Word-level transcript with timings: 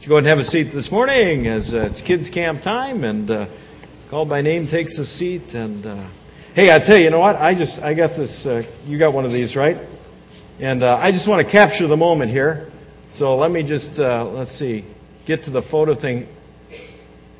you 0.00 0.08
go 0.08 0.14
ahead 0.14 0.24
and 0.24 0.28
have 0.28 0.38
a 0.38 0.44
seat 0.44 0.72
this 0.72 0.90
morning 0.90 1.46
as 1.46 1.74
uh, 1.74 1.80
it's 1.80 2.00
kids 2.00 2.30
camp 2.30 2.62
time 2.62 3.04
and 3.04 3.30
uh, 3.30 3.44
called 4.08 4.30
by 4.30 4.40
name 4.40 4.66
takes 4.66 4.96
a 4.96 5.04
seat 5.04 5.54
and 5.54 5.86
uh, 5.86 6.04
hey 6.54 6.74
I 6.74 6.78
tell 6.78 6.96
you 6.96 7.04
you 7.04 7.10
know 7.10 7.18
what? 7.18 7.36
I 7.36 7.52
just 7.52 7.82
I 7.82 7.92
got 7.92 8.14
this 8.14 8.46
uh, 8.46 8.62
you 8.86 8.96
got 8.96 9.12
one 9.12 9.26
of 9.26 9.32
these 9.32 9.56
right? 9.56 9.76
And 10.58 10.82
uh, 10.82 10.96
I 10.96 11.12
just 11.12 11.28
want 11.28 11.46
to 11.46 11.52
capture 11.52 11.86
the 11.86 11.98
moment 11.98 12.30
here. 12.30 12.72
So 13.08 13.36
let 13.36 13.50
me 13.50 13.62
just 13.62 14.00
uh, 14.00 14.24
let's 14.24 14.50
see 14.50 14.86
get 15.26 15.42
to 15.42 15.50
the 15.50 15.60
photo 15.60 15.92
thing. 15.92 16.28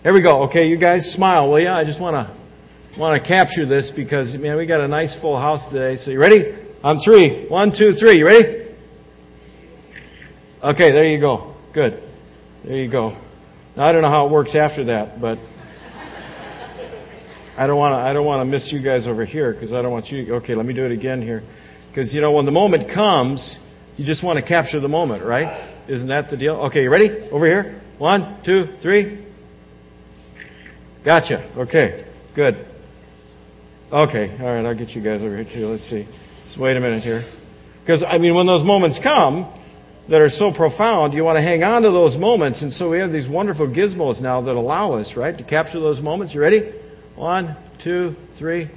Here 0.02 0.12
we 0.12 0.20
go. 0.20 0.42
Okay 0.42 0.68
you 0.68 0.76
guys 0.76 1.10
smile 1.10 1.48
will 1.48 1.60
you 1.60 1.70
I 1.70 1.84
just 1.84 1.98
want 1.98 2.14
to 2.14 3.00
want 3.00 3.22
to 3.22 3.26
capture 3.26 3.64
this 3.64 3.90
because 3.90 4.36
man 4.36 4.58
we 4.58 4.66
got 4.66 4.82
a 4.82 4.88
nice 4.88 5.14
full 5.14 5.38
house 5.38 5.68
today. 5.68 5.96
So 5.96 6.10
you 6.10 6.20
ready? 6.20 6.54
On 6.84 6.98
three. 6.98 7.46
One 7.46 7.72
two 7.72 7.94
three. 7.94 8.18
You 8.18 8.26
ready? 8.26 8.66
Okay 10.62 10.90
there 10.90 11.06
you 11.06 11.16
go. 11.16 11.56
Good 11.72 12.09
there 12.64 12.76
you 12.76 12.88
go. 12.88 13.16
Now, 13.76 13.86
I 13.86 13.92
don't 13.92 14.02
know 14.02 14.10
how 14.10 14.26
it 14.26 14.30
works 14.30 14.54
after 14.54 14.84
that, 14.84 15.20
but 15.20 15.38
I 17.56 17.66
don't 17.66 17.76
want 17.76 17.92
to. 17.92 17.98
I 17.98 18.12
don't 18.12 18.26
want 18.26 18.40
to 18.40 18.44
miss 18.44 18.72
you 18.72 18.80
guys 18.80 19.06
over 19.06 19.24
here 19.24 19.52
because 19.52 19.72
I 19.72 19.82
don't 19.82 19.92
want 19.92 20.10
you. 20.10 20.36
Okay, 20.36 20.54
let 20.54 20.66
me 20.66 20.74
do 20.74 20.84
it 20.84 20.92
again 20.92 21.22
here, 21.22 21.42
because 21.90 22.14
you 22.14 22.20
know 22.20 22.32
when 22.32 22.44
the 22.44 22.52
moment 22.52 22.88
comes, 22.88 23.58
you 23.96 24.04
just 24.04 24.22
want 24.22 24.38
to 24.38 24.42
capture 24.42 24.80
the 24.80 24.88
moment, 24.88 25.24
right? 25.24 25.60
Isn't 25.86 26.08
that 26.08 26.28
the 26.28 26.36
deal? 26.36 26.56
Okay, 26.66 26.84
you 26.84 26.90
ready? 26.90 27.10
Over 27.10 27.46
here. 27.46 27.80
One, 27.98 28.42
two, 28.42 28.66
three. 28.80 29.18
Gotcha. 31.04 31.44
Okay, 31.56 32.04
good. 32.34 32.66
Okay, 33.92 34.30
all 34.40 34.46
right. 34.46 34.64
I'll 34.64 34.74
get 34.74 34.94
you 34.94 35.02
guys 35.02 35.22
over 35.22 35.34
here 35.34 35.44
too. 35.44 35.68
Let's 35.68 35.82
see. 35.82 36.06
Just 36.44 36.58
wait 36.58 36.76
a 36.76 36.80
minute 36.80 37.04
here, 37.04 37.24
because 37.82 38.02
I 38.02 38.18
mean, 38.18 38.34
when 38.34 38.46
those 38.46 38.64
moments 38.64 38.98
come, 38.98 39.46
that 40.10 40.20
are 40.20 40.28
so 40.28 40.50
profound, 40.50 41.14
you 41.14 41.22
want 41.22 41.38
to 41.38 41.42
hang 41.42 41.62
on 41.62 41.82
to 41.82 41.90
those 41.92 42.18
moments. 42.18 42.62
And 42.62 42.72
so 42.72 42.90
we 42.90 42.98
have 42.98 43.12
these 43.12 43.28
wonderful 43.28 43.68
gizmos 43.68 44.20
now 44.20 44.40
that 44.40 44.56
allow 44.56 44.94
us, 44.94 45.16
right, 45.16 45.36
to 45.38 45.44
capture 45.44 45.78
those 45.78 46.02
moments. 46.02 46.34
You 46.34 46.40
ready? 46.40 46.72
One, 47.14 47.54
two, 47.78 48.16
three. 48.34 48.68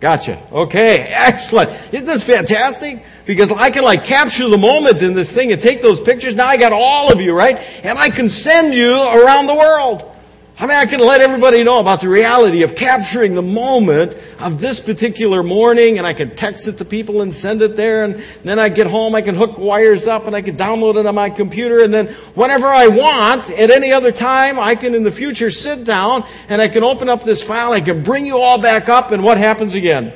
Gotcha. 0.00 0.42
Okay, 0.50 1.00
excellent. 1.00 1.70
Isn't 1.92 2.06
this 2.06 2.24
fantastic? 2.24 3.04
Because 3.26 3.52
I 3.52 3.68
can 3.68 3.84
like 3.84 4.04
capture 4.04 4.48
the 4.48 4.56
moment 4.56 5.02
in 5.02 5.12
this 5.12 5.30
thing 5.30 5.52
and 5.52 5.60
take 5.60 5.82
those 5.82 6.00
pictures. 6.00 6.34
Now 6.34 6.46
I 6.46 6.56
got 6.56 6.72
all 6.72 7.12
of 7.12 7.20
you, 7.20 7.34
right? 7.34 7.58
And 7.84 7.98
I 7.98 8.08
can 8.08 8.30
send 8.30 8.72
you 8.74 8.94
around 8.94 9.48
the 9.48 9.54
world. 9.54 10.16
I 10.60 10.66
mean, 10.66 10.76
I 10.76 10.86
can 10.86 10.98
let 10.98 11.20
everybody 11.20 11.62
know 11.62 11.78
about 11.78 12.00
the 12.00 12.08
reality 12.08 12.64
of 12.64 12.74
capturing 12.74 13.36
the 13.36 13.42
moment 13.42 14.16
of 14.40 14.60
this 14.60 14.80
particular 14.80 15.44
morning, 15.44 15.98
and 15.98 16.06
I 16.06 16.14
can 16.14 16.34
text 16.34 16.66
it 16.66 16.78
to 16.78 16.84
people 16.84 17.22
and 17.22 17.32
send 17.32 17.62
it 17.62 17.76
there, 17.76 18.02
and 18.02 18.24
then 18.42 18.58
I 18.58 18.68
get 18.68 18.88
home, 18.88 19.14
I 19.14 19.22
can 19.22 19.36
hook 19.36 19.56
wires 19.56 20.08
up, 20.08 20.26
and 20.26 20.34
I 20.34 20.42
can 20.42 20.56
download 20.56 20.96
it 20.96 21.06
on 21.06 21.14
my 21.14 21.30
computer, 21.30 21.78
and 21.84 21.94
then 21.94 22.08
whenever 22.34 22.66
I 22.66 22.88
want, 22.88 23.52
at 23.52 23.70
any 23.70 23.92
other 23.92 24.10
time, 24.10 24.58
I 24.58 24.74
can 24.74 24.96
in 24.96 25.04
the 25.04 25.12
future 25.12 25.52
sit 25.52 25.84
down, 25.84 26.24
and 26.48 26.60
I 26.60 26.66
can 26.66 26.82
open 26.82 27.08
up 27.08 27.22
this 27.22 27.40
file, 27.40 27.70
I 27.70 27.80
can 27.80 28.02
bring 28.02 28.26
you 28.26 28.38
all 28.38 28.60
back 28.60 28.88
up, 28.88 29.12
and 29.12 29.22
what 29.22 29.38
happens 29.38 29.74
again? 29.74 30.12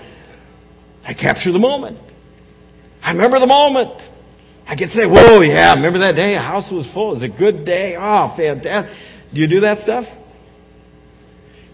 I 1.07 1.15
capture 1.15 1.53
the 1.53 1.61
moment. 1.61 2.01
I 3.01 3.13
remember 3.13 3.39
the 3.39 3.47
moment. 3.47 3.93
I 4.67 4.75
can 4.75 4.89
say, 4.89 5.07
whoa, 5.07 5.41
yeah, 5.41 5.75
remember 5.75 6.01
that 6.01 6.17
day? 6.17 6.35
A 6.35 6.41
house 6.41 6.73
was 6.73 6.91
full. 6.91 7.09
It 7.09 7.11
was 7.11 7.23
a 7.23 7.29
good 7.29 7.65
day. 7.65 7.97
Oh, 7.97 8.29
fantastic. 8.29 8.93
Do 9.33 9.41
you 9.41 9.47
do 9.47 9.61
that 9.61 9.79
stuff? 9.79 10.13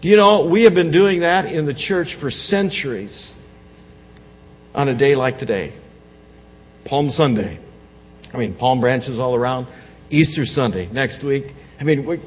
You 0.01 0.15
know, 0.15 0.45
we 0.45 0.63
have 0.63 0.73
been 0.73 0.91
doing 0.91 1.21
that 1.21 1.51
in 1.51 1.65
the 1.65 1.73
church 1.73 2.15
for 2.15 2.31
centuries 2.31 3.35
on 4.73 4.87
a 4.87 4.93
day 4.93 5.15
like 5.15 5.37
today. 5.37 5.73
Palm 6.85 7.09
Sunday. 7.09 7.59
I 8.33 8.37
mean, 8.37 8.53
palm 8.53 8.79
branches 8.79 9.19
all 9.19 9.35
around. 9.35 9.67
Easter 10.09 10.45
Sunday 10.45 10.87
next 10.91 11.23
week. 11.23 11.53
I 11.79 11.83
mean, 11.83 12.21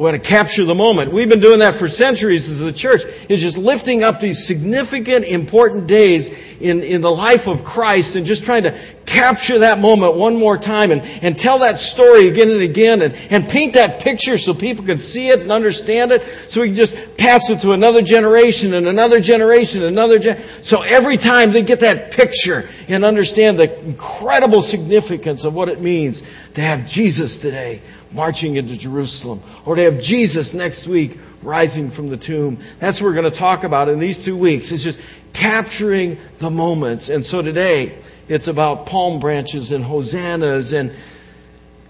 we, 0.00 0.04
want 0.04 0.14
to 0.14 0.30
capture 0.30 0.64
the 0.64 0.74
moment. 0.74 1.12
We've 1.12 1.28
been 1.28 1.40
doing 1.40 1.58
that 1.58 1.74
for 1.74 1.86
centuries 1.86 2.48
as 2.48 2.58
the 2.58 2.72
church, 2.72 3.02
is 3.28 3.42
just 3.42 3.58
lifting 3.58 4.02
up 4.02 4.18
these 4.18 4.46
significant, 4.46 5.26
important 5.26 5.88
days 5.88 6.30
in, 6.58 6.82
in 6.82 7.02
the 7.02 7.10
life 7.10 7.46
of 7.46 7.64
Christ 7.64 8.16
and 8.16 8.24
just 8.24 8.46
trying 8.46 8.62
to 8.62 8.74
capture 9.04 9.58
that 9.58 9.78
moment 9.78 10.14
one 10.14 10.36
more 10.36 10.56
time 10.56 10.90
and, 10.90 11.02
and 11.02 11.36
tell 11.36 11.58
that 11.58 11.78
story 11.78 12.28
again 12.28 12.48
and 12.48 12.62
again 12.62 13.02
and, 13.02 13.14
and 13.28 13.46
paint 13.46 13.74
that 13.74 14.00
picture 14.00 14.38
so 14.38 14.54
people 14.54 14.86
can 14.86 14.96
see 14.96 15.28
it 15.28 15.40
and 15.40 15.52
understand 15.52 16.12
it 16.12 16.22
so 16.48 16.62
we 16.62 16.68
can 16.68 16.76
just 16.76 16.96
pass 17.18 17.50
it 17.50 17.60
to 17.60 17.72
another 17.72 18.00
generation 18.00 18.72
and 18.72 18.86
another 18.86 19.20
generation 19.20 19.82
and 19.82 19.90
another 19.90 20.18
gen- 20.18 20.40
so 20.62 20.80
every 20.80 21.16
time 21.16 21.50
they 21.50 21.62
get 21.62 21.80
that 21.80 22.12
picture 22.12 22.68
and 22.88 23.04
understand 23.04 23.58
the 23.58 23.80
incredible 23.80 24.62
significance 24.62 25.44
of 25.44 25.54
what 25.54 25.68
it 25.68 25.80
means 25.80 26.22
to 26.54 26.60
have 26.60 26.86
Jesus 26.86 27.38
today 27.38 27.82
marching 28.12 28.56
into 28.56 28.76
Jerusalem, 28.76 29.42
or 29.64 29.76
to 29.76 29.82
have 29.82 30.00
Jesus 30.00 30.52
next 30.54 30.86
week 30.86 31.18
rising 31.42 31.90
from 31.90 32.08
the 32.08 32.16
tomb. 32.16 32.58
That's 32.78 33.00
what 33.00 33.08
we're 33.08 33.20
going 33.20 33.30
to 33.30 33.38
talk 33.38 33.64
about 33.64 33.88
in 33.88 33.98
these 33.98 34.24
two 34.24 34.36
weeks. 34.36 34.72
It's 34.72 34.82
just 34.82 35.00
capturing 35.32 36.18
the 36.38 36.50
moments. 36.50 37.08
And 37.08 37.24
so 37.24 37.40
today, 37.42 37.98
it's 38.28 38.48
about 38.48 38.86
palm 38.86 39.20
branches 39.20 39.72
and 39.72 39.84
hosannas 39.84 40.72
and 40.72 40.92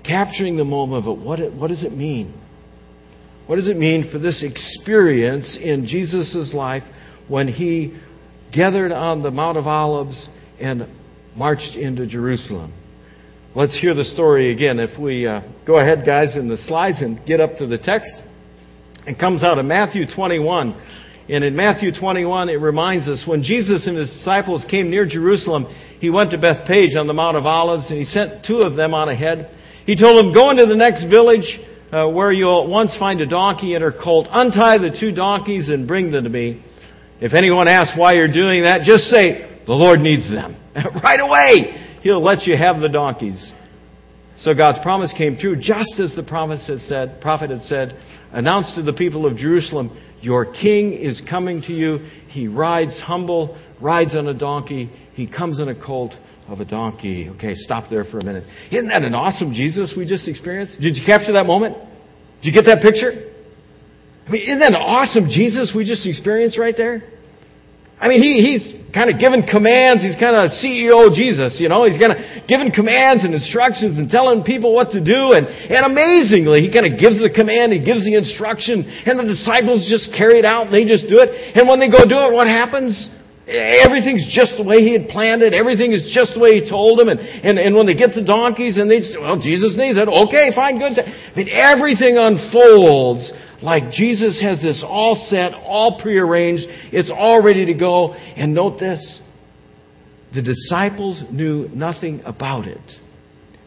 capturing 0.02 0.56
the 0.56 0.64
moment 0.64 1.06
of 1.06 1.08
it. 1.08 1.18
What, 1.18 1.52
what 1.52 1.68
does 1.68 1.84
it 1.84 1.92
mean? 1.92 2.32
What 3.46 3.56
does 3.56 3.68
it 3.68 3.76
mean 3.76 4.04
for 4.04 4.18
this 4.18 4.42
experience 4.42 5.56
in 5.56 5.86
Jesus' 5.86 6.54
life 6.54 6.88
when 7.28 7.48
he 7.48 7.94
gathered 8.52 8.92
on 8.92 9.22
the 9.22 9.30
Mount 9.30 9.58
of 9.58 9.66
Olives 9.66 10.28
and 10.58 10.86
marched 11.34 11.76
into 11.76 12.06
Jerusalem? 12.06 12.72
Let's 13.52 13.74
hear 13.74 13.94
the 13.94 14.04
story 14.04 14.50
again. 14.50 14.78
If 14.78 14.96
we 14.96 15.26
uh, 15.26 15.40
go 15.64 15.76
ahead, 15.76 16.04
guys, 16.04 16.36
in 16.36 16.46
the 16.46 16.56
slides 16.56 17.02
and 17.02 17.26
get 17.26 17.40
up 17.40 17.56
to 17.56 17.66
the 17.66 17.78
text, 17.78 18.22
it 19.08 19.18
comes 19.18 19.42
out 19.42 19.58
of 19.58 19.66
Matthew 19.66 20.06
21. 20.06 20.76
And 21.28 21.42
in 21.42 21.56
Matthew 21.56 21.90
21, 21.90 22.48
it 22.48 22.60
reminds 22.60 23.08
us 23.08 23.26
when 23.26 23.42
Jesus 23.42 23.88
and 23.88 23.98
his 23.98 24.12
disciples 24.12 24.64
came 24.64 24.88
near 24.88 25.04
Jerusalem, 25.04 25.66
he 26.00 26.10
went 26.10 26.30
to 26.30 26.38
Bethphage 26.38 26.94
on 26.94 27.08
the 27.08 27.12
Mount 27.12 27.36
of 27.36 27.44
Olives 27.44 27.90
and 27.90 27.98
he 27.98 28.04
sent 28.04 28.44
two 28.44 28.60
of 28.60 28.76
them 28.76 28.94
on 28.94 29.08
ahead. 29.08 29.50
He 29.84 29.96
told 29.96 30.24
them, 30.24 30.30
Go 30.32 30.50
into 30.50 30.66
the 30.66 30.76
next 30.76 31.02
village 31.02 31.60
uh, 31.90 32.06
where 32.08 32.30
you'll 32.30 32.62
at 32.62 32.68
once 32.68 32.96
find 32.96 33.20
a 33.20 33.26
donkey 33.26 33.74
and 33.74 33.82
her 33.82 33.90
colt. 33.90 34.28
Untie 34.30 34.78
the 34.78 34.92
two 34.92 35.10
donkeys 35.10 35.70
and 35.70 35.88
bring 35.88 36.12
them 36.12 36.22
to 36.22 36.30
me. 36.30 36.62
If 37.18 37.34
anyone 37.34 37.66
asks 37.66 37.96
why 37.96 38.12
you're 38.12 38.28
doing 38.28 38.62
that, 38.62 38.82
just 38.82 39.10
say, 39.10 39.44
The 39.64 39.74
Lord 39.74 40.00
needs 40.00 40.30
them. 40.30 40.54
right 41.02 41.18
away! 41.18 41.89
He'll 42.02 42.20
let 42.20 42.46
you 42.46 42.56
have 42.56 42.80
the 42.80 42.88
donkeys. 42.88 43.52
So 44.36 44.54
God's 44.54 44.78
promise 44.78 45.12
came 45.12 45.36
true, 45.36 45.54
just 45.54 46.00
as 46.00 46.14
the 46.14 46.22
promise 46.22 46.68
had 46.68 46.80
said, 46.80 47.20
prophet 47.20 47.50
had 47.50 47.62
said, 47.62 47.96
announced 48.32 48.76
to 48.76 48.82
the 48.82 48.92
people 48.92 49.26
of 49.26 49.36
Jerusalem, 49.36 49.90
your 50.22 50.46
king 50.46 50.94
is 50.94 51.20
coming 51.20 51.60
to 51.62 51.74
you. 51.74 52.02
He 52.28 52.48
rides 52.48 53.00
humble, 53.00 53.56
rides 53.80 54.16
on 54.16 54.28
a 54.28 54.34
donkey. 54.34 54.88
He 55.14 55.26
comes 55.26 55.60
in 55.60 55.68
a 55.68 55.74
colt 55.74 56.18
of 56.48 56.60
a 56.60 56.64
donkey. 56.64 57.28
Okay, 57.30 57.54
stop 57.54 57.88
there 57.88 58.04
for 58.04 58.18
a 58.18 58.24
minute. 58.24 58.44
Isn't 58.70 58.88
that 58.88 59.02
an 59.02 59.14
awesome 59.14 59.52
Jesus 59.52 59.94
we 59.94 60.06
just 60.06 60.26
experienced? 60.28 60.80
Did 60.80 60.96
you 60.96 61.04
capture 61.04 61.32
that 61.32 61.46
moment? 61.46 61.76
Did 62.40 62.46
you 62.46 62.52
get 62.52 62.64
that 62.66 62.80
picture? 62.80 63.30
I 64.26 64.30
mean, 64.30 64.42
isn't 64.42 64.58
that 64.60 64.70
an 64.74 64.80
awesome 64.80 65.28
Jesus 65.28 65.74
we 65.74 65.84
just 65.84 66.06
experienced 66.06 66.56
right 66.56 66.76
there? 66.76 67.02
I 68.00 68.08
mean, 68.08 68.22
he, 68.22 68.40
he's 68.40 68.74
kind 68.92 69.10
of 69.10 69.18
given 69.18 69.42
commands. 69.42 70.02
He's 70.02 70.16
kind 70.16 70.34
of 70.34 70.50
CEO 70.50 71.14
Jesus, 71.14 71.60
you 71.60 71.68
know. 71.68 71.84
He's 71.84 71.98
kind 71.98 72.12
of 72.12 72.46
giving 72.46 72.70
commands 72.70 73.24
and 73.24 73.34
instructions 73.34 73.98
and 73.98 74.10
telling 74.10 74.42
people 74.42 74.72
what 74.72 74.92
to 74.92 75.00
do. 75.00 75.34
And, 75.34 75.46
and 75.46 75.84
amazingly, 75.86 76.62
he 76.62 76.68
kind 76.68 76.86
of 76.86 76.98
gives 76.98 77.20
the 77.20 77.28
command, 77.28 77.72
he 77.72 77.78
gives 77.78 78.04
the 78.04 78.14
instruction, 78.14 78.86
and 79.04 79.18
the 79.18 79.24
disciples 79.24 79.86
just 79.86 80.14
carry 80.14 80.38
it 80.38 80.46
out 80.46 80.66
and 80.66 80.74
they 80.74 80.86
just 80.86 81.08
do 81.08 81.20
it. 81.20 81.54
And 81.54 81.68
when 81.68 81.78
they 81.78 81.88
go 81.88 82.04
do 82.06 82.16
it, 82.16 82.32
what 82.32 82.46
happens? 82.46 83.14
Everything's 83.46 84.24
just 84.24 84.56
the 84.56 84.62
way 84.62 84.82
he 84.82 84.92
had 84.92 85.08
planned 85.08 85.42
it. 85.42 85.52
Everything 85.52 85.92
is 85.92 86.10
just 86.10 86.34
the 86.34 86.40
way 86.40 86.54
he 86.54 86.64
told 86.64 86.98
them. 86.98 87.08
And, 87.08 87.20
and, 87.42 87.58
and 87.58 87.74
when 87.74 87.84
they 87.84 87.94
get 87.94 88.14
the 88.14 88.22
donkeys 88.22 88.78
and 88.78 88.90
they 88.90 89.00
say, 89.02 89.20
well, 89.20 89.36
Jesus 89.36 89.76
needs 89.76 89.98
it. 89.98 90.08
Okay, 90.08 90.52
fine, 90.52 90.78
good. 90.78 90.98
I 91.00 91.12
mean, 91.36 91.48
everything 91.50 92.16
unfolds 92.16 93.38
like 93.62 93.90
Jesus 93.90 94.40
has 94.40 94.62
this 94.62 94.82
all 94.82 95.14
set, 95.14 95.54
all 95.54 95.92
prearranged, 95.92 96.68
it's 96.92 97.10
all 97.10 97.40
ready 97.42 97.66
to 97.66 97.74
go. 97.74 98.14
And 98.36 98.54
note 98.54 98.78
this 98.78 99.22
the 100.32 100.42
disciples 100.42 101.28
knew 101.28 101.68
nothing 101.68 102.22
about 102.24 102.66
it 102.66 103.02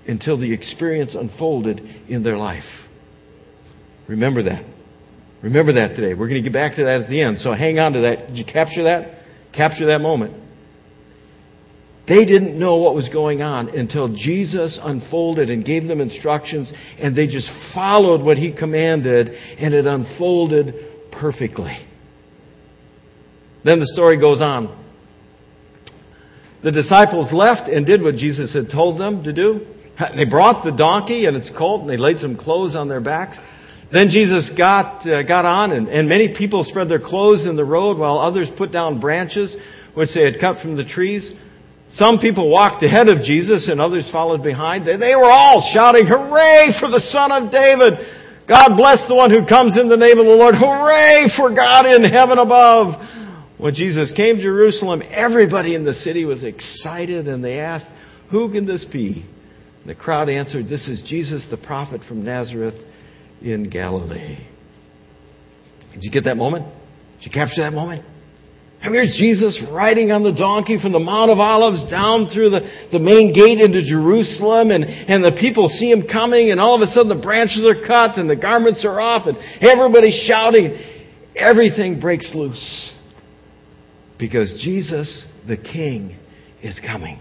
until 0.08 0.38
the 0.38 0.54
experience 0.54 1.16
unfolded 1.16 1.88
in 2.08 2.24
their 2.24 2.38
life. 2.38 2.88
Remember 4.08 4.44
that. 4.44 4.64
Remember 5.42 5.74
that 5.74 5.96
today. 5.96 6.14
We're 6.14 6.28
going 6.28 6.42
to 6.42 6.50
get 6.50 6.54
back 6.54 6.76
to 6.76 6.86
that 6.86 7.02
at 7.02 7.08
the 7.10 7.22
end. 7.22 7.40
So 7.40 7.52
hang 7.52 7.80
on 7.80 7.94
to 7.94 8.00
that. 8.02 8.28
Did 8.28 8.38
you 8.38 8.46
capture 8.46 8.84
that? 8.84 9.24
Capture 9.52 9.88
that 9.88 10.02
moment. 10.02 10.34
They 12.06 12.26
didn't 12.26 12.60
know 12.60 12.78
what 12.78 12.96
was 12.96 13.08
going 13.08 13.42
on 13.42 13.70
until 13.70 14.10
Jesus 14.10 14.78
unfolded 14.78 15.50
and 15.50 15.64
gave 15.64 15.88
them 15.88 16.02
instructions, 16.02 16.74
and 17.00 17.16
they 17.16 17.28
just 17.28 17.50
followed 17.50 18.22
what 18.22 18.38
he 18.38 18.52
commanded, 18.52 19.38
and 19.58 19.74
it 19.74 19.88
unfolded 19.88 21.12
perfectly. 21.12 21.76
Then 23.64 23.80
the 23.80 23.86
story 23.86 24.18
goes 24.18 24.42
on. 24.42 24.76
The 26.62 26.72
disciples 26.72 27.32
left 27.32 27.70
and 27.70 27.86
did 27.86 28.02
what 28.02 28.18
Jesus 28.18 28.54
had 28.54 28.70
told 28.70 28.98
them 28.98 29.24
to 29.24 29.32
do. 29.32 29.66
They 30.14 30.26
brought 30.26 30.64
the 30.64 30.72
donkey 30.72 31.26
and 31.26 31.38
its 31.38 31.50
colt, 31.50 31.82
and 31.82 31.90
they 31.90 31.98
laid 31.98 32.20
some 32.20 32.36
clothes 32.36 32.76
on 32.76 32.90
their 32.90 33.02
backs. 33.02 33.40
Then 33.92 34.10
Jesus 34.10 34.50
got, 34.50 35.06
uh, 35.06 35.24
got 35.24 35.46
on, 35.46 35.72
and, 35.72 35.88
and 35.88 36.10
many 36.10 36.28
people 36.28 36.64
spread 36.64 36.90
their 36.90 37.00
clothes 37.00 37.46
in 37.46 37.56
the 37.56 37.64
road, 37.64 37.98
while 37.98 38.18
others 38.18 38.50
put 38.50 38.72
down 38.72 39.00
branches 39.00 39.58
which 39.94 40.14
they 40.14 40.24
had 40.24 40.40
cut 40.40 40.58
from 40.58 40.76
the 40.76 40.84
trees. 40.84 41.40
Some 41.94 42.18
people 42.18 42.50
walked 42.50 42.82
ahead 42.82 43.08
of 43.08 43.22
Jesus, 43.22 43.70
and 43.70 43.80
others 43.80 44.10
followed 44.10 44.42
behind. 44.42 44.84
They, 44.84 45.16
were 45.16 45.30
all 45.30 45.62
shouting, 45.62 46.08
Hooray 46.08 46.72
for 46.72 46.88
the 46.88 47.00
Son 47.00 47.32
of 47.32 47.52
David! 47.52 48.04
God 48.48 48.76
bless 48.76 49.08
the 49.08 49.14
one 49.14 49.30
who 49.30 49.46
comes 49.46 49.78
in 49.78 49.90
the 49.90 49.96
name 49.96 50.18
of 50.18 50.26
the 50.26 50.36
Lord. 50.36 50.56
Hooray 50.56 51.28
for 51.30 51.52
God 51.52 51.86
in 51.86 52.04
heaven 52.04 52.40
above! 52.40 52.96
When 53.60 53.76
Jesus 53.76 54.10
came 54.10 54.38
to 54.38 54.42
Jerusalem, 54.42 55.04
everybody 55.12 55.76
in 55.76 55.84
the 55.84 55.94
city 55.94 56.26
was 56.26 56.44
excited, 56.44 57.28
and 57.28 57.46
they 57.46 57.60
asked, 57.60 57.94
Who 58.30 58.50
can 58.50 58.66
this 58.66 58.86
be? 58.86 59.24
The 59.86 59.94
crowd 59.94 60.30
answered, 60.30 60.68
This 60.68 60.88
is 60.90 61.04
Jesus 61.04 61.46
the 61.46 61.58
prophet 61.58 62.04
from 62.04 62.24
Nazareth 62.24 62.84
in 63.40 63.66
Galilee. 63.66 64.38
Did 65.92 66.06
you 66.06 66.10
get 66.10 66.24
that 66.24 66.38
moment? 66.38 66.66
Did 67.20 67.28
you 67.28 67.32
capture 67.32 67.62
that 67.62 67.74
moment? 67.74 68.04
And 68.84 68.94
here's 68.94 69.16
Jesus 69.16 69.62
riding 69.62 70.12
on 70.12 70.24
the 70.24 70.34
donkey 70.34 70.78
from 70.78 70.92
the 70.92 71.00
Mount 71.00 71.32
of 71.32 71.40
Olives 71.40 71.86
down 71.86 72.28
through 72.28 72.50
the, 72.50 72.70
the 72.92 73.00
main 73.00 73.32
gate 73.32 73.62
into 73.62 73.82
Jerusalem 73.82 74.72
and, 74.72 74.84
and 74.84 75.24
the 75.24 75.32
people 75.32 75.70
see 75.70 75.90
him 75.90 76.04
coming 76.04 76.52
and 76.52 76.60
all 76.60 76.76
of 76.76 76.82
a 76.82 76.88
sudden 76.88 77.08
the 77.08 77.16
branches 77.16 77.66
are 77.66 77.76
cut 77.76 78.18
and 78.18 78.30
the 78.30 78.36
garments 78.36 78.84
are 78.84 79.00
off 79.00 79.26
and 79.28 79.38
everybody's 79.62 80.16
shouting. 80.16 80.78
Everything 81.34 82.02
breaks 82.02 82.36
loose 82.36 83.02
because 84.18 84.62
Jesus, 84.62 85.26
the 85.46 85.56
King, 85.56 86.18
is 86.62 86.82
coming. 86.82 87.20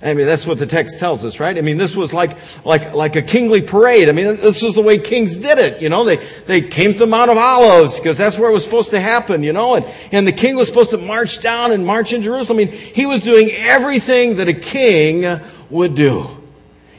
I 0.00 0.14
mean, 0.14 0.26
that's 0.26 0.46
what 0.46 0.58
the 0.58 0.66
text 0.66 1.00
tells 1.00 1.24
us, 1.24 1.40
right? 1.40 1.58
I 1.58 1.60
mean, 1.60 1.76
this 1.76 1.96
was 1.96 2.14
like, 2.14 2.36
like, 2.64 2.94
like 2.94 3.16
a 3.16 3.22
kingly 3.22 3.62
parade. 3.62 4.08
I 4.08 4.12
mean, 4.12 4.26
this 4.26 4.62
is 4.62 4.76
the 4.76 4.80
way 4.80 4.98
kings 4.98 5.36
did 5.36 5.58
it, 5.58 5.82
you 5.82 5.88
know? 5.88 6.04
They, 6.04 6.16
they 6.46 6.60
came 6.60 6.92
to 6.92 6.98
the 7.00 7.06
Mount 7.06 7.32
of 7.32 7.36
Olives 7.36 7.98
because 7.98 8.16
that's 8.16 8.38
where 8.38 8.48
it 8.48 8.52
was 8.52 8.62
supposed 8.62 8.90
to 8.90 9.00
happen, 9.00 9.42
you 9.42 9.52
know? 9.52 9.74
And, 9.74 9.84
and 10.12 10.24
the 10.24 10.32
king 10.32 10.54
was 10.54 10.68
supposed 10.68 10.90
to 10.90 10.98
march 10.98 11.42
down 11.42 11.72
and 11.72 11.84
march 11.84 12.12
in 12.12 12.22
Jerusalem. 12.22 12.60
I 12.60 12.64
mean, 12.64 12.72
he 12.72 13.06
was 13.06 13.24
doing 13.24 13.50
everything 13.52 14.36
that 14.36 14.48
a 14.48 14.54
king 14.54 15.40
would 15.68 15.96
do. 15.96 16.28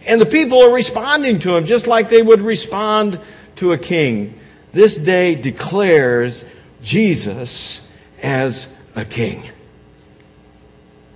And 0.06 0.20
the 0.20 0.26
people 0.26 0.62
are 0.64 0.74
responding 0.74 1.40
to 1.40 1.56
him 1.56 1.64
just 1.64 1.88
like 1.88 2.10
they 2.10 2.22
would 2.22 2.42
respond 2.42 3.20
to 3.58 3.72
a 3.72 3.78
king. 3.78 4.38
This 4.74 4.98
day 4.98 5.36
declares 5.36 6.44
Jesus 6.82 7.90
as 8.22 8.68
a 8.96 9.06
king. 9.06 9.42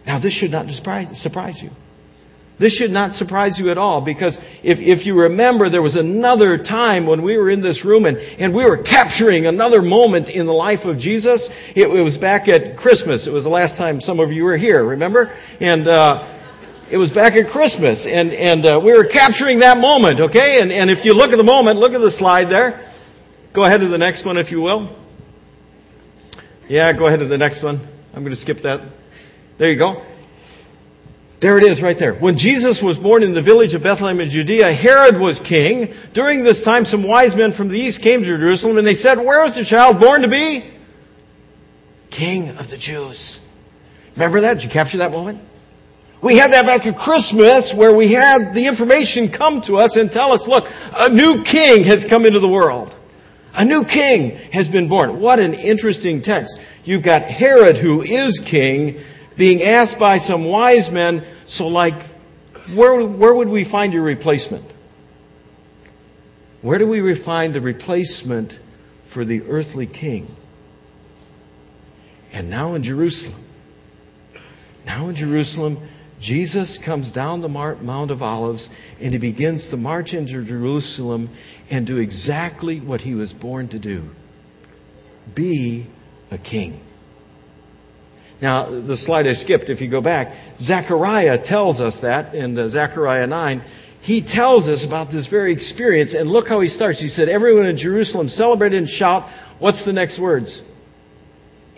Now, 0.06 0.20
this 0.20 0.34
should 0.34 0.52
not 0.52 0.70
surprise, 0.70 1.20
surprise 1.20 1.62
you. 1.62 1.72
This 2.58 2.74
should 2.74 2.92
not 2.92 3.14
surprise 3.14 3.58
you 3.58 3.72
at 3.72 3.78
all 3.78 4.02
because 4.02 4.40
if, 4.62 4.80
if 4.80 5.08
you 5.08 5.22
remember, 5.22 5.70
there 5.70 5.82
was 5.82 5.96
another 5.96 6.58
time 6.58 7.08
when 7.08 7.24
we 7.24 7.36
were 7.38 7.50
in 7.50 7.62
this 7.62 7.84
room 7.84 8.06
and, 8.06 8.18
and 8.38 8.54
we 8.54 8.64
were 8.64 8.78
capturing 8.78 9.48
another 9.48 9.82
moment 9.82 10.30
in 10.30 10.46
the 10.46 10.54
life 10.54 10.86
of 10.86 10.98
Jesus. 10.98 11.50
It, 11.74 11.88
it 11.88 12.02
was 12.02 12.18
back 12.18 12.48
at 12.48 12.78
Christmas. 12.78 13.26
It 13.26 13.34
was 13.34 13.44
the 13.44 13.50
last 13.50 13.78
time 13.78 14.02
some 14.02 14.20
of 14.20 14.32
you 14.32 14.44
were 14.44 14.58
here, 14.58 14.84
remember? 14.84 15.32
And, 15.60 15.88
uh, 15.88 16.28
it 16.92 16.98
was 16.98 17.10
back 17.10 17.36
at 17.36 17.48
Christmas 17.48 18.06
and, 18.06 18.32
and 18.34 18.66
uh, 18.66 18.80
we 18.84 18.96
were 18.96 19.06
capturing 19.06 19.60
that 19.60 19.80
moment, 19.80 20.20
okay? 20.20 20.62
And, 20.62 20.72
and 20.72 20.92
if 20.92 21.06
you 21.06 21.16
look 21.16 21.32
at 21.32 21.38
the 21.38 21.44
moment, 21.44 21.80
look 21.80 21.94
at 21.94 22.02
the 22.02 22.12
slide 22.12 22.50
there. 22.50 22.88
Go 23.52 23.64
ahead 23.64 23.82
to 23.82 23.88
the 23.88 23.98
next 23.98 24.26
one 24.26 24.38
if 24.38 24.52
you 24.52 24.62
will. 24.62 24.96
Yeah, 26.70 26.94
go 26.94 27.08
ahead 27.08 27.20
to 27.20 27.26
the 27.26 27.38
next 27.38 27.64
one. 27.64 27.80
I'm 28.14 28.22
going 28.22 28.32
to 28.32 28.36
skip 28.36 28.60
that. 28.60 28.82
There 29.64 29.72
you 29.72 29.78
go. 29.78 30.02
There 31.40 31.58
it 31.58 31.64
is 31.64 31.82
right 31.82 31.98
there. 31.98 32.14
When 32.14 32.36
Jesus 32.36 32.84
was 32.84 33.00
born 33.00 33.24
in 33.24 33.34
the 33.34 33.42
village 33.42 33.74
of 33.74 33.82
Bethlehem 33.82 34.20
in 34.20 34.30
Judea, 34.30 34.74
Herod 34.74 35.18
was 35.18 35.40
king. 35.40 35.94
During 36.12 36.44
this 36.44 36.66
time, 36.66 36.84
some 36.84 37.04
wise 37.04 37.34
men 37.34 37.54
from 37.54 37.70
the 37.70 37.80
east 37.80 38.02
came 38.02 38.24
to 38.24 38.26
Jerusalem 38.26 38.78
and 38.78 38.86
they 38.86 38.94
said, 38.94 39.20
Where 39.20 39.42
is 39.46 39.56
the 39.56 39.64
child 39.64 40.02
born 40.02 40.24
to 40.24 40.28
be? 40.28 40.66
King 42.10 42.50
of 42.58 42.70
the 42.70 42.76
Jews. 42.76 43.40
Remember 44.18 44.42
that? 44.42 44.56
Did 44.56 44.66
you 44.66 44.70
capture 44.70 44.98
that 44.98 45.14
moment? 45.14 45.40
We 46.20 46.36
had 46.36 46.52
that 46.52 46.66
back 46.66 46.86
at 46.86 46.98
Christmas 46.98 47.74
where 47.74 47.96
we 47.96 48.10
had 48.10 48.54
the 48.54 48.68
information 48.68 49.30
come 49.30 49.62
to 49.62 49.78
us 49.78 49.96
and 49.96 50.12
tell 50.12 50.34
us, 50.34 50.46
look, 50.46 50.70
a 50.94 51.08
new 51.08 51.46
king 51.46 51.86
has 51.86 52.04
come 52.04 52.26
into 52.26 52.42
the 52.42 52.50
world. 52.50 52.94
A 53.54 53.64
new 53.64 53.86
king 53.86 54.32
has 54.52 54.68
been 54.68 54.90
born. 54.90 55.22
What 55.22 55.40
an 55.40 55.54
interesting 55.54 56.22
text. 56.22 56.60
You've 56.84 57.04
got 57.04 57.22
Herod 57.22 57.78
who 57.78 58.02
is 58.02 58.42
king 58.42 59.00
being 59.36 59.64
asked 59.64 60.00
by 60.00 60.18
some 60.18 60.46
wise 60.46 60.92
men, 60.92 61.26
so 61.46 61.68
like, 61.68 62.02
where, 62.74 63.06
where 63.06 63.34
would 63.34 63.50
we 63.50 63.64
find 63.64 63.94
your 63.94 64.04
replacement? 64.04 64.66
Where 66.62 66.80
do 66.80 66.88
we 66.88 67.14
find 67.16 67.54
the 67.54 67.62
replacement 67.62 68.58
for 69.08 69.26
the 69.26 69.44
earthly 69.44 69.86
king? 69.86 70.34
And 72.32 72.50
now 72.50 72.76
in 72.76 72.84
Jerusalem, 72.84 73.44
now 74.86 75.10
in 75.10 75.16
Jerusalem, 75.16 75.90
Jesus 76.20 76.78
comes 76.78 77.12
down 77.12 77.42
the 77.42 77.50
Mount 77.50 78.12
of 78.12 78.24
Olives 78.24 78.70
and 79.02 79.12
he 79.12 79.20
begins 79.20 79.68
to 79.70 79.78
march 79.78 80.14
into 80.14 80.44
Jerusalem 80.44 81.30
and 81.70 81.86
do 81.86 81.98
exactly 81.98 82.80
what 82.80 83.02
he 83.02 83.14
was 83.14 83.34
born 83.34 83.68
to 83.70 83.80
do 83.80 84.10
be 85.36 85.86
a 86.32 86.38
king. 86.38 86.80
Now, 88.44 88.66
the 88.66 88.98
slide 88.98 89.26
I 89.26 89.34
skipped, 89.34 89.70
if 89.70 89.80
you 89.80 89.88
go 89.88 90.02
back, 90.02 90.36
Zechariah 90.60 91.38
tells 91.38 91.80
us 91.80 92.00
that 92.00 92.36
in 92.36 92.56
the 92.56 92.70
Zechariah 92.70 93.26
9. 93.26 93.62
He 94.02 94.20
tells 94.20 94.68
us 94.68 94.84
about 94.84 95.10
this 95.10 95.28
very 95.28 95.54
experience, 95.54 96.14
and 96.14 96.30
look 96.30 96.50
how 96.50 96.60
he 96.60 96.68
starts. 96.68 97.00
He 97.00 97.08
said, 97.08 97.30
Everyone 97.30 97.66
in 97.68 97.78
Jerusalem 97.78 98.28
celebrated 98.28 98.80
and 98.80 98.90
shout. 98.90 99.30
What's 99.60 99.86
the 99.86 99.94
next 99.94 100.20
words? 100.20 100.62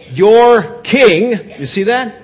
Your 0.10 0.82
king, 0.82 1.52
you 1.60 1.68
see 1.68 1.84
that? 1.84 2.16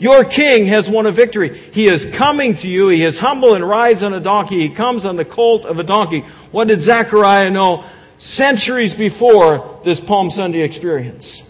Your 0.00 0.24
king 0.24 0.66
has 0.66 0.90
won 0.90 1.06
a 1.06 1.12
victory. 1.12 1.56
He 1.56 1.86
is 1.86 2.04
coming 2.04 2.56
to 2.56 2.68
you. 2.68 2.88
He 2.88 3.04
is 3.04 3.20
humble 3.20 3.54
and 3.54 3.62
rides 3.62 4.02
on 4.02 4.12
a 4.12 4.18
donkey. 4.18 4.58
He 4.60 4.70
comes 4.70 5.06
on 5.06 5.14
the 5.14 5.24
colt 5.24 5.66
of 5.66 5.78
a 5.78 5.84
donkey. 5.84 6.24
What 6.50 6.66
did 6.66 6.82
Zechariah 6.82 7.50
know 7.50 7.84
centuries 8.16 8.92
before 8.92 9.82
this 9.84 10.00
Palm 10.00 10.30
Sunday 10.30 10.62
experience? 10.62 11.43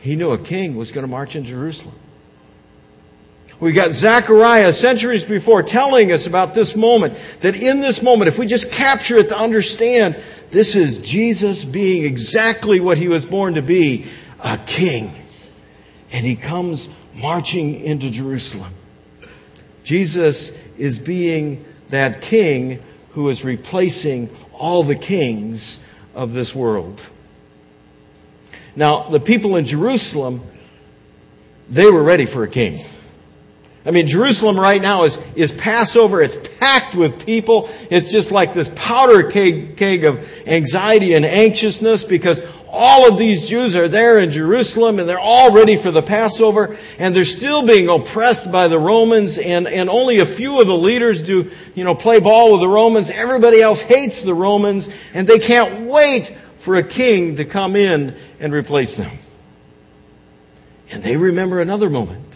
He 0.00 0.16
knew 0.16 0.32
a 0.32 0.38
king 0.38 0.76
was 0.76 0.92
going 0.92 1.04
to 1.04 1.10
march 1.10 1.36
in 1.36 1.44
Jerusalem. 1.44 1.94
We 3.60 3.72
got 3.72 3.92
Zechariah 3.92 4.72
centuries 4.72 5.22
before 5.22 5.62
telling 5.62 6.12
us 6.12 6.26
about 6.26 6.54
this 6.54 6.74
moment, 6.74 7.18
that 7.42 7.54
in 7.56 7.80
this 7.80 8.02
moment, 8.02 8.28
if 8.28 8.38
we 8.38 8.46
just 8.46 8.72
capture 8.72 9.18
it 9.18 9.28
to 9.28 9.38
understand, 9.38 10.16
this 10.50 10.76
is 10.76 10.98
Jesus 10.98 11.64
being 11.64 12.04
exactly 12.04 12.80
what 12.80 12.96
he 12.96 13.08
was 13.08 13.26
born 13.26 13.54
to 13.54 13.62
be, 13.62 14.06
a 14.42 14.56
king. 14.56 15.12
And 16.10 16.24
he 16.24 16.36
comes 16.36 16.88
marching 17.14 17.82
into 17.82 18.10
Jerusalem. 18.10 18.72
Jesus 19.84 20.58
is 20.78 20.98
being 20.98 21.62
that 21.90 22.22
king 22.22 22.82
who 23.10 23.28
is 23.28 23.44
replacing 23.44 24.34
all 24.54 24.82
the 24.82 24.96
kings 24.96 25.84
of 26.14 26.32
this 26.32 26.54
world. 26.54 27.00
Now, 28.76 29.08
the 29.08 29.20
people 29.20 29.56
in 29.56 29.64
Jerusalem, 29.64 30.42
they 31.68 31.90
were 31.90 32.02
ready 32.02 32.26
for 32.26 32.44
a 32.44 32.48
king. 32.48 32.84
I 33.84 33.92
mean, 33.92 34.08
Jerusalem 34.08 34.60
right 34.60 34.80
now 34.80 35.04
is, 35.04 35.18
is 35.34 35.52
Passover. 35.52 36.20
It's 36.20 36.36
packed 36.58 36.94
with 36.94 37.24
people. 37.24 37.70
It's 37.90 38.12
just 38.12 38.30
like 38.30 38.52
this 38.52 38.70
powder 38.74 39.30
keg, 39.30 39.78
keg 39.78 40.04
of 40.04 40.28
anxiety 40.46 41.14
and 41.14 41.24
anxiousness 41.24 42.04
because 42.04 42.42
all 42.68 43.08
of 43.10 43.18
these 43.18 43.48
Jews 43.48 43.76
are 43.76 43.88
there 43.88 44.18
in 44.18 44.30
Jerusalem 44.30 44.98
and 44.98 45.08
they're 45.08 45.18
all 45.18 45.52
ready 45.52 45.76
for 45.76 45.90
the 45.90 46.02
Passover 46.02 46.76
and 46.98 47.16
they're 47.16 47.24
still 47.24 47.66
being 47.66 47.88
oppressed 47.88 48.52
by 48.52 48.68
the 48.68 48.78
Romans 48.78 49.38
and, 49.38 49.66
and 49.66 49.88
only 49.88 50.18
a 50.18 50.26
few 50.26 50.60
of 50.60 50.66
the 50.66 50.76
leaders 50.76 51.22
do, 51.22 51.50
you 51.74 51.84
know, 51.84 51.94
play 51.94 52.20
ball 52.20 52.52
with 52.52 52.60
the 52.60 52.68
Romans. 52.68 53.10
Everybody 53.10 53.62
else 53.62 53.80
hates 53.80 54.24
the 54.24 54.34
Romans 54.34 54.90
and 55.14 55.26
they 55.26 55.38
can't 55.38 55.88
wait 55.88 56.36
for 56.56 56.76
a 56.76 56.82
king 56.82 57.36
to 57.36 57.46
come 57.46 57.76
in 57.76 58.14
and 58.40 58.52
replace 58.52 58.96
them. 58.96 59.10
And 60.90 61.02
they 61.02 61.16
remember 61.16 61.60
another 61.60 61.88
moment. 61.88 62.26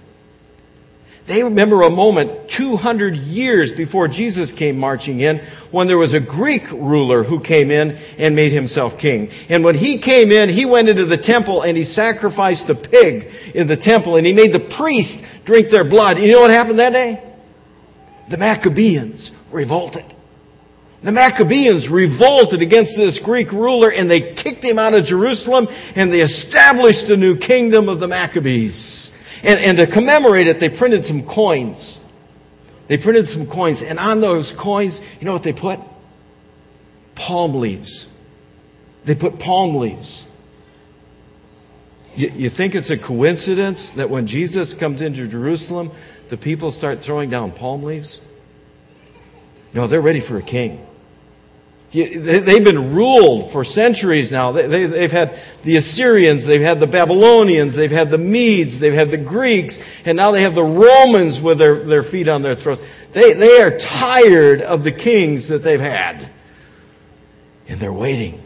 They 1.26 1.42
remember 1.42 1.82
a 1.82 1.90
moment 1.90 2.50
200 2.50 3.16
years 3.16 3.72
before 3.72 4.08
Jesus 4.08 4.52
came 4.52 4.78
marching 4.78 5.20
in 5.20 5.38
when 5.70 5.86
there 5.86 5.96
was 5.96 6.12
a 6.12 6.20
Greek 6.20 6.70
ruler 6.70 7.24
who 7.24 7.40
came 7.40 7.70
in 7.70 7.98
and 8.18 8.36
made 8.36 8.52
himself 8.52 8.98
king. 8.98 9.30
And 9.48 9.64
when 9.64 9.74
he 9.74 9.96
came 9.96 10.32
in, 10.32 10.50
he 10.50 10.66
went 10.66 10.90
into 10.90 11.06
the 11.06 11.16
temple 11.16 11.62
and 11.62 11.78
he 11.78 11.84
sacrificed 11.84 12.68
a 12.68 12.74
pig 12.74 13.32
in 13.54 13.66
the 13.66 13.76
temple 13.76 14.16
and 14.16 14.26
he 14.26 14.34
made 14.34 14.52
the 14.52 14.60
priests 14.60 15.26
drink 15.46 15.70
their 15.70 15.84
blood. 15.84 16.18
You 16.18 16.30
know 16.30 16.42
what 16.42 16.50
happened 16.50 16.78
that 16.78 16.92
day? 16.92 17.22
The 18.28 18.36
Maccabees 18.36 19.30
revolted. 19.50 20.13
The 21.04 21.12
Maccabees 21.12 21.90
revolted 21.90 22.62
against 22.62 22.96
this 22.96 23.18
Greek 23.18 23.52
ruler 23.52 23.92
and 23.92 24.10
they 24.10 24.22
kicked 24.22 24.64
him 24.64 24.78
out 24.78 24.94
of 24.94 25.04
Jerusalem 25.04 25.68
and 25.94 26.10
they 26.10 26.22
established 26.22 27.10
a 27.10 27.16
new 27.18 27.36
kingdom 27.36 27.90
of 27.90 28.00
the 28.00 28.08
Maccabees. 28.08 29.14
And, 29.42 29.60
and 29.60 29.76
to 29.76 29.86
commemorate 29.86 30.46
it, 30.46 30.60
they 30.60 30.70
printed 30.70 31.04
some 31.04 31.22
coins. 31.24 32.02
They 32.88 32.96
printed 32.96 33.28
some 33.28 33.46
coins, 33.46 33.82
and 33.82 33.98
on 33.98 34.22
those 34.22 34.52
coins, 34.52 35.02
you 35.20 35.26
know 35.26 35.34
what 35.34 35.42
they 35.42 35.52
put? 35.52 35.78
Palm 37.14 37.56
leaves. 37.56 38.06
They 39.04 39.14
put 39.14 39.38
palm 39.38 39.76
leaves. 39.76 40.24
You, 42.16 42.32
you 42.34 42.48
think 42.48 42.74
it's 42.74 42.90
a 42.90 42.96
coincidence 42.96 43.92
that 43.92 44.08
when 44.08 44.26
Jesus 44.26 44.72
comes 44.72 45.02
into 45.02 45.28
Jerusalem, 45.28 45.92
the 46.30 46.38
people 46.38 46.70
start 46.70 47.02
throwing 47.02 47.28
down 47.28 47.52
palm 47.52 47.82
leaves? 47.82 48.22
No, 49.74 49.86
they're 49.86 50.00
ready 50.00 50.20
for 50.20 50.38
a 50.38 50.42
king. 50.42 50.86
They've 51.94 52.64
been 52.64 52.92
ruled 52.92 53.52
for 53.52 53.62
centuries 53.62 54.32
now. 54.32 54.50
They've 54.50 55.12
had 55.12 55.38
the 55.62 55.76
Assyrians, 55.76 56.44
they've 56.44 56.60
had 56.60 56.80
the 56.80 56.88
Babylonians, 56.88 57.76
they've 57.76 57.90
had 57.90 58.10
the 58.10 58.18
Medes, 58.18 58.80
they've 58.80 58.92
had 58.92 59.12
the 59.12 59.16
Greeks, 59.16 59.78
and 60.04 60.16
now 60.16 60.32
they 60.32 60.42
have 60.42 60.56
the 60.56 60.64
Romans 60.64 61.40
with 61.40 61.58
their, 61.58 61.84
their 61.84 62.02
feet 62.02 62.26
on 62.26 62.42
their 62.42 62.56
throats. 62.56 62.82
They, 63.12 63.34
they 63.34 63.60
are 63.60 63.78
tired 63.78 64.60
of 64.60 64.82
the 64.82 64.90
kings 64.90 65.48
that 65.48 65.62
they've 65.62 65.80
had. 65.80 66.28
And 67.68 67.78
they're 67.78 67.92
waiting 67.92 68.42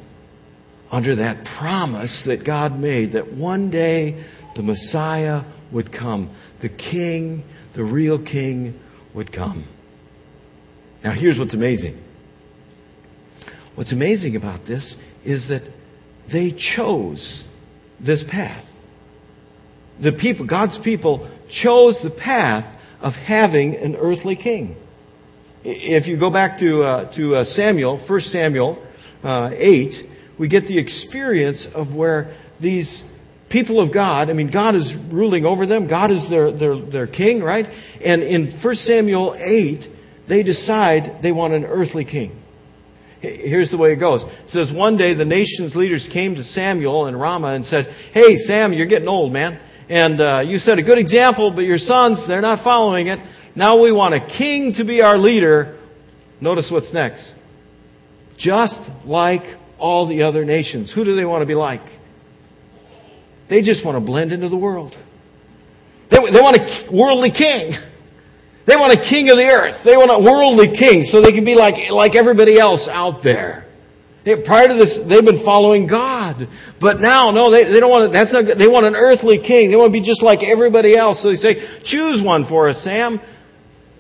under 0.93 1.15
that 1.17 1.45
promise 1.45 2.25
that 2.25 2.45
God 2.45 2.79
made 2.79 3.13
that 3.13 3.33
one 3.33 3.71
day 3.71 4.25
the 4.57 4.63
Messiah 4.63 5.45
would 5.71 5.91
come. 5.91 6.31
The 6.61 6.69
king, 6.69 7.45
the 7.73 7.85
real 7.85 8.19
king, 8.19 8.79
would 9.15 9.33
come. 9.33 9.65
Now 11.03 11.13
here's 11.13 11.39
what's 11.39 11.55
amazing. 11.55 12.05
What's 13.79 13.93
amazing 13.93 14.35
about 14.35 14.65
this 14.65 14.97
is 15.25 15.49
that 15.49 15.63
they 16.27 16.51
chose 16.51 17.47
this 18.01 18.25
path. 18.25 18.77
The 20.01 20.11
people, 20.11 20.47
God's 20.47 20.77
people, 20.77 21.29
chose 21.49 22.01
the 22.01 22.11
path 22.11 22.67
of 23.01 23.15
having 23.15 23.77
an 23.77 23.95
earthly 23.95 24.35
king. 24.35 24.75
If 25.63 26.09
you 26.09 26.17
go 26.17 26.29
back 26.29 26.59
to, 26.59 26.83
uh, 26.83 27.05
to 27.13 27.37
uh, 27.37 27.45
Samuel, 27.45 27.99
1 27.99 28.21
Samuel 28.21 28.83
uh, 29.23 29.51
8, 29.55 30.11
we 30.39 30.49
get 30.49 30.67
the 30.67 30.79
experience 30.79 31.73
of 31.73 31.95
where 31.95 32.35
these 32.59 33.09
people 33.49 33.79
of 33.79 33.93
God, 33.93 34.29
I 34.29 34.33
mean, 34.33 34.49
God 34.49 34.75
is 34.75 34.93
ruling 34.93 35.47
over 35.47 35.67
them. 35.67 35.87
God 35.87 36.11
is 36.11 36.29
their, 36.29 36.51
their, 36.51 36.75
their 36.75 37.07
king, 37.07 37.45
right? 37.45 37.71
And 38.05 38.25
in 38.25 38.51
1 38.51 38.75
Samuel 38.75 39.37
8, 39.39 39.89
they 40.27 40.43
decide 40.43 41.23
they 41.23 41.31
want 41.31 41.55
an 41.55 41.65
earthly 41.65 42.05
king. 42.05 42.43
Here's 43.21 43.71
the 43.71 43.79
way 43.79 43.93
it 43.93 43.97
goes. 43.97 44.23
It 44.23 44.49
says, 44.49 44.73
one 44.73 44.97
day 44.97 45.15
the 45.15 45.25
nation's 45.25 45.75
leaders 45.75 46.07
came 46.07 46.37
to 46.37 46.45
Samuel 46.45 47.07
in 47.07 47.17
Ramah 47.17 47.49
and 47.49 47.65
said, 47.65 47.93
Hey, 48.13 48.37
Sam, 48.37 48.73
you're 48.73 48.87
getting 48.87 49.09
old, 49.09 49.33
man. 49.33 49.59
And 49.89 50.21
uh, 50.21 50.45
you 50.47 50.59
set 50.59 50.79
a 50.79 50.83
good 50.83 50.99
example, 50.99 51.51
but 51.51 51.65
your 51.65 51.79
sons, 51.79 52.27
they're 52.27 52.43
not 52.43 52.61
following 52.61 53.09
it. 53.09 53.19
Now 53.57 53.79
we 53.79 53.91
want 53.91 54.15
a 54.15 54.21
king 54.21 54.73
to 54.75 54.85
be 54.85 55.03
our 55.03 55.19
leader. 55.19 55.77
Notice 56.41 56.71
what's 56.71 56.93
next. 56.93 57.35
Just 58.37 58.89
like 59.05 59.43
all 59.79 60.07
the 60.07 60.23
other 60.23 60.45
nations. 60.45 60.93
Who 60.93 61.05
do 61.05 61.17
they 61.17 61.25
want 61.25 61.43
to 61.43 61.47
be 61.47 61.55
like? 61.55 61.83
They 63.49 63.63
just 63.63 63.85
want 63.85 63.97
to 63.97 64.01
blend 64.01 64.33
into 64.33 64.49
the 64.49 64.57
world. 64.57 64.97
They, 66.11 66.19
they 66.31 66.41
want 66.41 66.57
a 66.57 66.93
worldly 66.93 67.31
king. 67.31 67.77
They 68.69 68.77
want 68.77 68.93
a 68.93 69.01
king 69.01 69.31
of 69.31 69.39
the 69.39 69.47
earth. 69.47 69.83
They 69.83 69.97
want 69.97 70.11
a 70.11 70.19
worldly 70.19 70.69
king 70.69 71.03
so 71.03 71.23
they 71.23 71.33
can 71.33 71.45
be 71.45 71.55
like, 71.55 71.91
like 71.91 72.15
everybody 72.15 72.59
else 72.59 72.87
out 72.87 73.23
there. 73.23 73.65
prior 74.45 74.69
to 74.69 74.75
this, 74.75 74.99
they've 74.99 75.25
been 75.25 75.39
following 75.39 75.87
God. 75.87 76.49
But 76.79 77.01
now, 77.01 77.31
no, 77.31 77.51
they, 77.51 77.65
they 77.65 77.81
don't 77.81 77.91
want, 77.91 78.13
that's 78.13 78.35
not. 78.35 78.45
They 78.45 78.69
want 78.69 78.85
an 78.85 78.95
earthly 78.95 79.39
king. 79.39 79.71
They 79.71 79.77
want 79.77 79.95
to 79.95 79.99
be 79.99 80.05
just 80.05 80.23
like 80.23 80.43
everybody 80.43 80.95
else. 80.95 81.21
So 81.21 81.29
they 81.29 81.37
say, 81.37 81.67
choose 81.83 82.21
one 82.21 82.45
for 82.45 82.69
us, 82.69 82.83
Sam. 82.83 83.23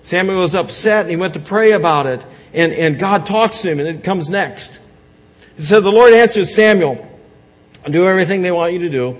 Samuel 0.03 0.41
was 0.41 0.55
upset 0.55 1.01
and 1.01 1.11
he 1.11 1.17
went 1.17 1.33
to 1.33 1.41
pray 1.41 1.73
about 1.73 2.05
it. 2.05 2.27
And, 2.53 2.75
and 2.75 2.99
God 2.99 3.25
talks 3.25 3.63
to 3.63 3.71
him 3.71 3.81
and 3.81 3.89
it 3.89 4.05
comes 4.05 4.29
next. 4.29 4.79
He 5.57 5.63
said, 5.63 5.81
the 5.81 5.91
Lord 5.91 6.13
answers 6.13 6.55
Samuel, 6.55 7.09
do 7.89 8.07
everything 8.07 8.43
they 8.43 8.53
want 8.53 8.75
you 8.75 8.81
to 8.81 8.91
do. 8.91 9.19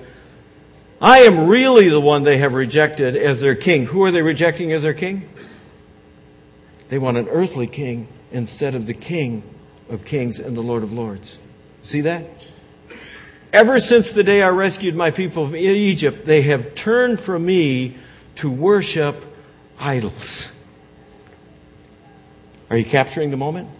I 1.01 1.21
am 1.21 1.47
really 1.47 1.89
the 1.89 2.01
one 2.01 2.25
they 2.25 2.39
have 2.39 2.55
rejected 2.55 3.15
as 3.15 3.41
their 3.41 3.55
king. 3.55 3.87
Who 3.87 4.03
are 4.03 4.11
they 4.11 4.23
rejecting 4.23 4.73
as 4.73 4.83
their 4.83 4.95
king? 4.95 5.29
They 6.89 6.99
want 6.99 7.17
an 7.17 7.29
earthly 7.29 7.69
king 7.69 8.09
instead 8.33 8.75
of 8.75 8.87
the 8.87 8.95
king 8.95 9.43
of 9.89 10.05
kings 10.05 10.41
and 10.41 10.57
the 10.57 10.63
Lord 10.63 10.83
of 10.83 10.93
lords. 10.93 11.39
See 11.83 12.03
that? 12.03 12.25
Ever 13.53 13.79
since 13.79 14.13
the 14.13 14.25
day 14.25 14.43
I 14.43 14.51
rescued 14.51 14.97
my 14.97 15.11
people 15.11 15.47
from 15.47 15.57
Egypt, 15.57 16.27
they 16.27 16.43
have 16.43 16.75
turned 16.75 17.21
from 17.21 17.47
me 17.47 17.97
to 18.37 18.51
worship 18.51 19.17
idols. 19.79 20.53
Are 22.71 22.77
you 22.77 22.85
capturing 22.85 23.31
the 23.31 23.37
moment? 23.37 23.71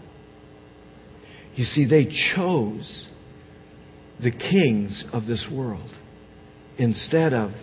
You 1.55 1.65
see, 1.65 1.83
they 1.83 2.05
chose 2.05 3.11
the 4.19 4.31
kings 4.31 5.03
of 5.11 5.25
this 5.25 5.49
world 5.51 5.93
instead 6.77 7.33
of 7.33 7.53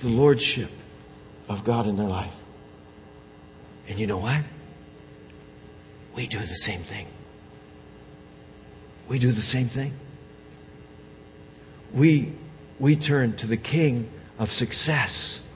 the 0.00 0.08
lordship 0.08 0.70
of 1.48 1.64
God 1.64 1.86
in 1.86 1.96
their 1.96 2.08
life. 2.08 2.36
And 3.88 3.98
you 3.98 4.06
know 4.06 4.18
what? 4.18 4.42
we 6.14 6.26
do 6.26 6.38
the 6.38 6.54
same 6.54 6.80
thing. 6.80 7.06
We 9.08 9.18
do 9.18 9.32
the 9.32 9.42
same 9.42 9.68
thing. 9.68 9.92
We, 11.92 12.32
we 12.78 12.96
turn 12.96 13.36
to 13.36 13.46
the 13.46 13.56
king 13.56 14.10
of 14.38 14.50
success. 14.52 15.46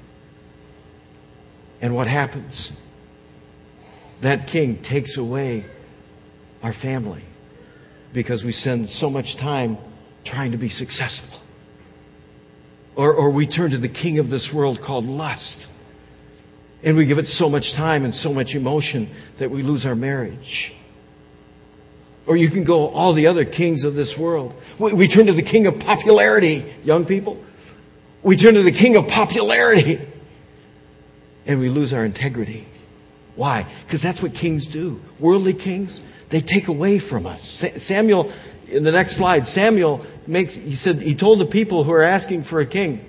And 1.80 1.94
what 1.94 2.06
happens? 2.06 2.76
That 4.20 4.48
king 4.48 4.82
takes 4.82 5.16
away 5.16 5.64
our 6.62 6.72
family 6.72 7.22
because 8.12 8.44
we 8.44 8.52
spend 8.52 8.88
so 8.88 9.10
much 9.10 9.36
time 9.36 9.78
trying 10.24 10.52
to 10.52 10.58
be 10.58 10.68
successful. 10.68 11.40
Or, 12.98 13.14
or 13.14 13.30
we 13.30 13.46
turn 13.46 13.70
to 13.70 13.78
the 13.78 13.88
king 13.88 14.18
of 14.18 14.28
this 14.28 14.52
world 14.52 14.82
called 14.82 15.06
lust 15.06 15.70
and 16.82 16.96
we 16.96 17.06
give 17.06 17.18
it 17.18 17.28
so 17.28 17.48
much 17.48 17.74
time 17.74 18.04
and 18.04 18.12
so 18.12 18.32
much 18.32 18.56
emotion 18.56 19.08
that 19.38 19.52
we 19.52 19.62
lose 19.62 19.86
our 19.86 19.94
marriage. 19.94 20.74
Or 22.26 22.36
you 22.36 22.48
can 22.50 22.64
go 22.64 22.88
all 22.88 23.12
the 23.12 23.28
other 23.28 23.44
kings 23.44 23.84
of 23.84 23.94
this 23.94 24.18
world. 24.18 24.52
We, 24.80 24.92
we 24.94 25.06
turn 25.06 25.26
to 25.26 25.32
the 25.32 25.42
king 25.42 25.68
of 25.68 25.78
popularity, 25.78 26.74
young 26.82 27.04
people. 27.04 27.40
We 28.22 28.36
turn 28.36 28.54
to 28.54 28.62
the 28.62 28.72
king 28.72 28.96
of 28.96 29.06
popularity. 29.06 30.00
And 31.46 31.60
we 31.60 31.68
lose 31.68 31.92
our 31.92 32.04
integrity. 32.04 32.66
Why? 33.36 33.64
Because 33.86 34.02
that's 34.02 34.20
what 34.20 34.34
kings 34.34 34.66
do. 34.66 35.00
Worldly 35.20 35.54
kings, 35.54 36.02
they 36.28 36.40
take 36.40 36.68
away 36.68 36.98
from 36.98 37.26
us. 37.26 37.42
Samuel, 37.76 38.32
in 38.68 38.82
the 38.82 38.92
next 38.92 39.16
slide, 39.16 39.46
Samuel 39.46 40.04
makes, 40.26 40.54
he 40.54 40.74
said, 40.74 41.00
he 41.00 41.14
told 41.14 41.38
the 41.38 41.46
people 41.46 41.84
who 41.84 41.92
are 41.92 42.02
asking 42.02 42.42
for 42.42 42.60
a 42.60 42.66
king, 42.66 43.04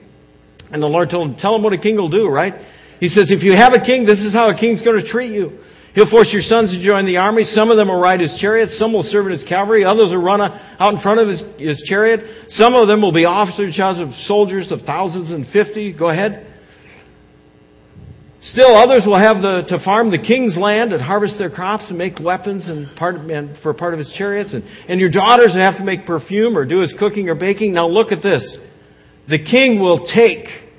and 0.71 0.81
the 0.81 0.87
Lord 0.87 1.09
told 1.09 1.27
him, 1.29 1.35
tell 1.35 1.53
them 1.53 1.63
what 1.63 1.73
a 1.73 1.77
king 1.77 1.95
will 1.95 2.09
do, 2.09 2.29
right? 2.29 2.55
He 2.99 3.07
says, 3.07 3.31
if 3.31 3.43
you 3.43 3.53
have 3.53 3.73
a 3.73 3.79
king, 3.79 4.05
this 4.05 4.25
is 4.25 4.33
how 4.33 4.49
a 4.49 4.53
king's 4.53 4.81
going 4.81 4.99
to 4.99 5.05
treat 5.05 5.31
you. 5.31 5.59
He'll 5.95 6.05
force 6.05 6.31
your 6.31 6.43
sons 6.43 6.71
to 6.71 6.79
join 6.79 7.05
the 7.05 7.17
army. 7.17 7.43
Some 7.43 7.71
of 7.71 7.77
them 7.77 7.87
will 7.87 7.99
ride 7.99 8.19
his 8.19 8.37
chariots. 8.37 8.73
Some 8.73 8.93
will 8.93 9.03
serve 9.03 9.25
in 9.25 9.31
his 9.31 9.43
cavalry. 9.43 9.85
Others 9.85 10.13
will 10.13 10.21
run 10.21 10.39
out 10.39 10.93
in 10.93 10.99
front 10.99 11.19
of 11.19 11.27
his, 11.27 11.41
his 11.55 11.81
chariot. 11.81 12.51
Some 12.51 12.75
of 12.75 12.87
them 12.87 13.01
will 13.01 13.11
be 13.11 13.25
officers 13.25 13.79
of 13.99 14.13
soldiers 14.13 14.71
of 14.71 14.83
thousands 14.83 15.31
and 15.31 15.47
fifty. 15.47 15.91
Go 15.91 16.09
ahead. 16.09 16.45
Still, 18.41 18.73
others 18.75 19.05
will 19.05 19.17
have 19.17 19.41
the, 19.41 19.63
to 19.63 19.77
farm 19.77 20.11
the 20.11 20.17
king's 20.17 20.57
land 20.57 20.93
and 20.93 21.01
harvest 21.01 21.37
their 21.37 21.49
crops 21.49 21.89
and 21.89 21.97
make 21.97 22.21
weapons 22.21 22.69
and 22.69 22.93
part 22.95 23.17
and 23.29 23.57
for 23.57 23.73
part 23.73 23.93
of 23.93 23.99
his 23.99 24.11
chariots. 24.11 24.53
And, 24.53 24.63
and 24.87 25.01
your 25.01 25.09
daughters 25.09 25.55
will 25.55 25.61
have 25.61 25.75
to 25.77 25.83
make 25.83 26.05
perfume 26.05 26.57
or 26.57 26.63
do 26.63 26.79
his 26.79 26.93
cooking 26.93 27.29
or 27.29 27.35
baking. 27.35 27.73
Now 27.73 27.87
look 27.87 28.13
at 28.13 28.21
this. 28.21 28.57
The 29.27 29.39
king 29.39 29.79
will 29.79 29.99
take 29.99 30.69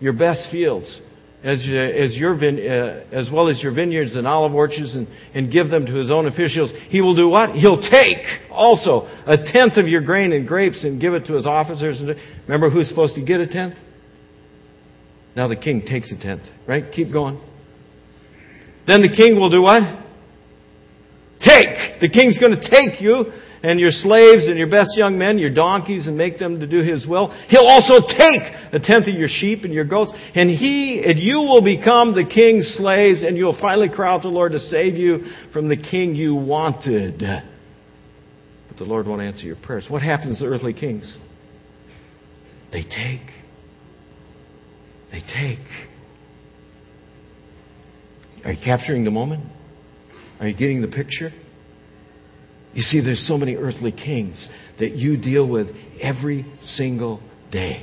your 0.00 0.12
best 0.12 0.48
fields 0.48 1.00
as, 1.44 1.68
as, 1.68 2.18
your 2.18 2.34
uh, 2.34 3.04
as 3.12 3.30
well 3.30 3.46
as 3.46 3.62
your 3.62 3.70
vineyards 3.70 4.16
and 4.16 4.26
olive 4.26 4.54
orchards 4.54 4.96
and, 4.96 5.06
and 5.34 5.52
give 5.52 5.70
them 5.70 5.86
to 5.86 5.94
his 5.94 6.10
own 6.10 6.26
officials. 6.26 6.72
He 6.72 7.00
will 7.00 7.14
do 7.14 7.28
what? 7.28 7.54
He'll 7.54 7.76
take 7.76 8.40
also 8.50 9.08
a 9.24 9.36
tenth 9.36 9.78
of 9.78 9.88
your 9.88 10.00
grain 10.00 10.32
and 10.32 10.48
grapes 10.48 10.82
and 10.82 10.98
give 10.98 11.14
it 11.14 11.26
to 11.26 11.34
his 11.34 11.46
officers. 11.46 12.04
Remember 12.48 12.70
who's 12.70 12.88
supposed 12.88 13.14
to 13.14 13.20
get 13.20 13.40
a 13.40 13.46
tenth? 13.46 13.78
Now 15.36 15.48
the 15.48 15.56
king 15.56 15.82
takes 15.82 16.12
a 16.12 16.16
tenth, 16.16 16.48
right? 16.66 16.90
Keep 16.90 17.10
going. 17.10 17.40
Then 18.86 19.02
the 19.02 19.08
king 19.08 19.38
will 19.38 19.50
do 19.50 19.62
what? 19.62 19.84
Take! 21.38 21.98
The 21.98 22.08
king's 22.08 22.38
going 22.38 22.54
to 22.54 22.60
take 22.60 23.00
you 23.00 23.32
and 23.62 23.80
your 23.80 23.90
slaves 23.90 24.48
and 24.48 24.58
your 24.58 24.66
best 24.66 24.96
young 24.96 25.16
men, 25.16 25.38
your 25.38 25.50
donkeys, 25.50 26.06
and 26.06 26.18
make 26.18 26.36
them 26.36 26.60
to 26.60 26.66
do 26.66 26.82
his 26.82 27.06
will. 27.06 27.32
He'll 27.48 27.66
also 27.66 27.98
take 28.00 28.42
a 28.72 28.78
tenth 28.78 29.08
of 29.08 29.14
your 29.14 29.26
sheep 29.26 29.64
and 29.64 29.72
your 29.72 29.84
goats, 29.84 30.12
and 30.34 30.50
he 30.50 31.02
and 31.02 31.18
you 31.18 31.40
will 31.40 31.62
become 31.62 32.12
the 32.12 32.24
king's 32.24 32.68
slaves, 32.68 33.24
and 33.24 33.38
you'll 33.38 33.54
finally 33.54 33.88
cry 33.88 34.10
out 34.10 34.22
to 34.22 34.28
the 34.28 34.34
Lord 34.34 34.52
to 34.52 34.58
save 34.58 34.98
you 34.98 35.24
from 35.50 35.68
the 35.68 35.76
king 35.76 36.14
you 36.14 36.34
wanted. 36.34 37.20
But 37.20 38.76
the 38.76 38.84
Lord 38.84 39.06
won't 39.06 39.22
answer 39.22 39.46
your 39.46 39.56
prayers. 39.56 39.88
What 39.88 40.02
happens 40.02 40.40
to 40.40 40.46
earthly 40.46 40.74
kings? 40.74 41.18
They 42.70 42.82
take. 42.82 43.43
They 45.14 45.20
take. 45.20 45.60
Are 48.44 48.50
you 48.50 48.58
capturing 48.58 49.04
the 49.04 49.12
moment? 49.12 49.44
Are 50.40 50.48
you 50.48 50.54
getting 50.54 50.80
the 50.80 50.88
picture? 50.88 51.32
You 52.74 52.82
see, 52.82 52.98
there's 52.98 53.20
so 53.20 53.38
many 53.38 53.54
earthly 53.54 53.92
kings 53.92 54.50
that 54.78 54.94
you 54.94 55.16
deal 55.16 55.46
with 55.46 55.72
every 56.00 56.44
single 56.58 57.22
day. 57.52 57.80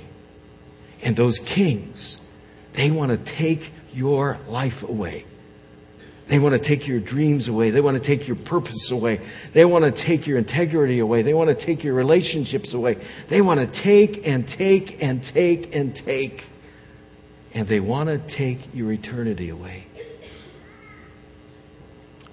And 1.03 1.15
those 1.15 1.39
kings, 1.39 2.17
they 2.73 2.91
want 2.91 3.11
to 3.11 3.17
take 3.17 3.71
your 3.93 4.37
life 4.49 4.83
away. 4.83 5.23
They 6.27 6.37
want 6.37 6.53
to 6.55 6.59
take 6.59 6.85
your 6.85 6.99
dreams 6.99 7.47
away. 7.47 7.69
They 7.69 7.79
want 7.79 7.95
to 7.95 8.03
take 8.03 8.27
your 8.27 8.35
purpose 8.35 8.91
away. 8.91 9.21
They 9.53 9.63
want 9.63 9.85
to 9.85 9.91
take 9.91 10.27
your 10.27 10.37
integrity 10.37 10.99
away. 10.99 11.21
They 11.21 11.33
want 11.33 11.47
to 11.47 11.55
take 11.55 11.85
your 11.85 11.93
relationships 11.93 12.73
away. 12.73 12.97
They 13.29 13.39
want 13.39 13.61
to 13.61 13.67
take 13.67 14.27
and 14.27 14.45
take 14.45 15.01
and 15.01 15.23
take 15.23 15.73
and 15.73 15.95
take. 15.95 16.45
And 17.53 17.67
they 17.67 17.79
want 17.79 18.09
to 18.09 18.17
take 18.17 18.73
your 18.73 18.91
eternity 18.91 19.49
away. 19.49 19.85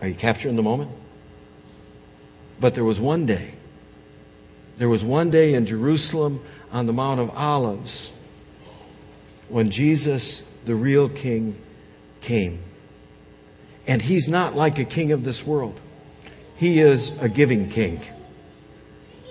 Are 0.01 0.09
you 0.09 0.15
capturing 0.15 0.57
the 0.57 0.63
moment? 0.63 0.91
But 2.61 2.75
there 2.75 2.85
was 2.85 3.01
one 3.01 3.27
day. 3.27 3.53
There 4.77 4.89
was 4.89 5.03
one 5.03 5.31
day 5.31 5.55
in 5.55 5.67
Jerusalem 5.67 6.41
on 6.71 6.87
the 6.87 6.93
Mount 6.93 7.21
of 7.21 7.31
Olives 7.31 8.17
when 9.49 9.71
Jesus, 9.71 10.43
the 10.65 10.75
real 10.75 11.09
king, 11.09 11.57
came. 12.21 12.63
And 13.87 14.01
he's 14.01 14.29
not 14.29 14.55
like 14.55 14.79
a 14.79 14.85
king 14.85 15.13
of 15.13 15.25
this 15.25 15.45
world. 15.45 15.81
He 16.57 16.81
is 16.81 17.21
a 17.21 17.29
giving 17.29 17.71
king. 17.71 18.01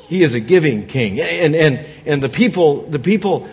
He 0.08 0.24
is 0.24 0.34
a 0.34 0.40
giving 0.40 0.88
king. 0.88 1.20
And, 1.20 1.56
and, 1.56 1.86
and 2.06 2.24
the 2.24 2.30
people, 2.30 2.84
the 2.84 3.00
people 3.00 3.48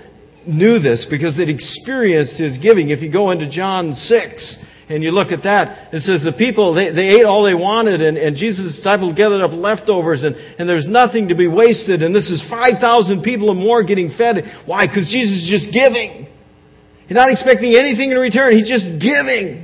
knew 0.46 0.78
this 0.78 1.04
because 1.04 1.36
they'd 1.36 1.50
experienced 1.50 2.38
his 2.38 2.58
giving. 2.58 2.90
If 2.90 3.02
you 3.02 3.08
go 3.08 3.30
into 3.30 3.46
John 3.46 3.94
6, 3.94 4.64
and 4.88 5.02
you 5.02 5.12
look 5.12 5.32
at 5.32 5.44
that, 5.44 5.88
it 5.92 6.00
says 6.00 6.22
the 6.22 6.32
people, 6.32 6.74
they, 6.74 6.90
they 6.90 7.18
ate 7.20 7.24
all 7.24 7.42
they 7.42 7.54
wanted, 7.54 8.02
and, 8.02 8.18
and 8.18 8.36
Jesus' 8.36 8.76
disciples 8.76 9.14
gathered 9.14 9.40
up 9.40 9.52
leftovers, 9.52 10.24
and, 10.24 10.36
and 10.58 10.68
there's 10.68 10.86
nothing 10.86 11.28
to 11.28 11.34
be 11.34 11.46
wasted, 11.46 12.02
and 12.02 12.14
this 12.14 12.30
is 12.30 12.42
5,000 12.42 13.22
people 13.22 13.48
or 13.48 13.54
more 13.54 13.82
getting 13.82 14.10
fed. 14.10 14.46
Why? 14.66 14.86
Because 14.86 15.10
Jesus 15.10 15.42
is 15.42 15.48
just 15.48 15.72
giving. 15.72 16.26
He's 17.08 17.16
not 17.16 17.30
expecting 17.30 17.74
anything 17.74 18.10
in 18.10 18.18
return, 18.18 18.52
He's 18.52 18.68
just 18.68 18.98
giving. 18.98 19.63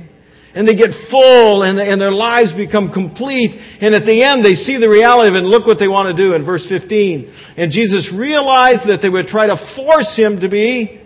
And 0.53 0.67
they 0.67 0.75
get 0.75 0.93
full, 0.93 1.63
and, 1.63 1.79
and 1.79 2.01
their 2.01 2.11
lives 2.11 2.53
become 2.53 2.89
complete, 2.89 3.59
and 3.79 3.95
at 3.95 4.05
the 4.05 4.23
end 4.23 4.43
they 4.43 4.53
see 4.55 4.77
the 4.77 4.89
reality 4.89 5.29
of 5.29 5.35
it, 5.35 5.39
and 5.39 5.47
look 5.47 5.65
what 5.65 5.79
they 5.79 5.87
want 5.87 6.09
to 6.09 6.13
do 6.13 6.33
in 6.33 6.43
verse 6.43 6.65
15. 6.65 7.31
And 7.55 7.71
Jesus 7.71 8.11
realized 8.11 8.87
that 8.87 9.01
they 9.01 9.09
would 9.09 9.27
try 9.27 9.47
to 9.47 9.55
force 9.55 10.15
Him 10.17 10.39
to 10.41 10.49
be 10.49 10.99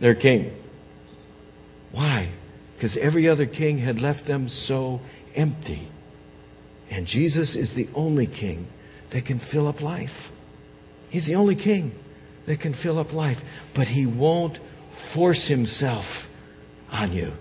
their 0.00 0.14
king. 0.14 0.54
Why? 1.92 2.30
because 2.76 2.98
every 2.98 3.28
other 3.28 3.46
king 3.46 3.78
had 3.78 4.02
left 4.02 4.26
them 4.26 4.48
so 4.48 5.00
empty. 5.34 5.88
And 6.90 7.06
Jesus 7.06 7.56
is 7.56 7.72
the 7.72 7.88
only 7.94 8.26
king 8.26 8.66
that 9.10 9.24
can 9.24 9.38
fill 9.38 9.66
up 9.66 9.80
life. 9.80 10.30
He's 11.08 11.24
the 11.24 11.36
only 11.36 11.54
king 11.54 11.92
that 12.44 12.60
can 12.60 12.74
fill 12.74 12.98
up 12.98 13.14
life. 13.14 13.42
But 13.72 13.88
he 13.88 14.04
won't 14.04 14.60
force 14.90 15.46
himself 15.46 16.30
on 16.92 17.12
you. 17.12 17.32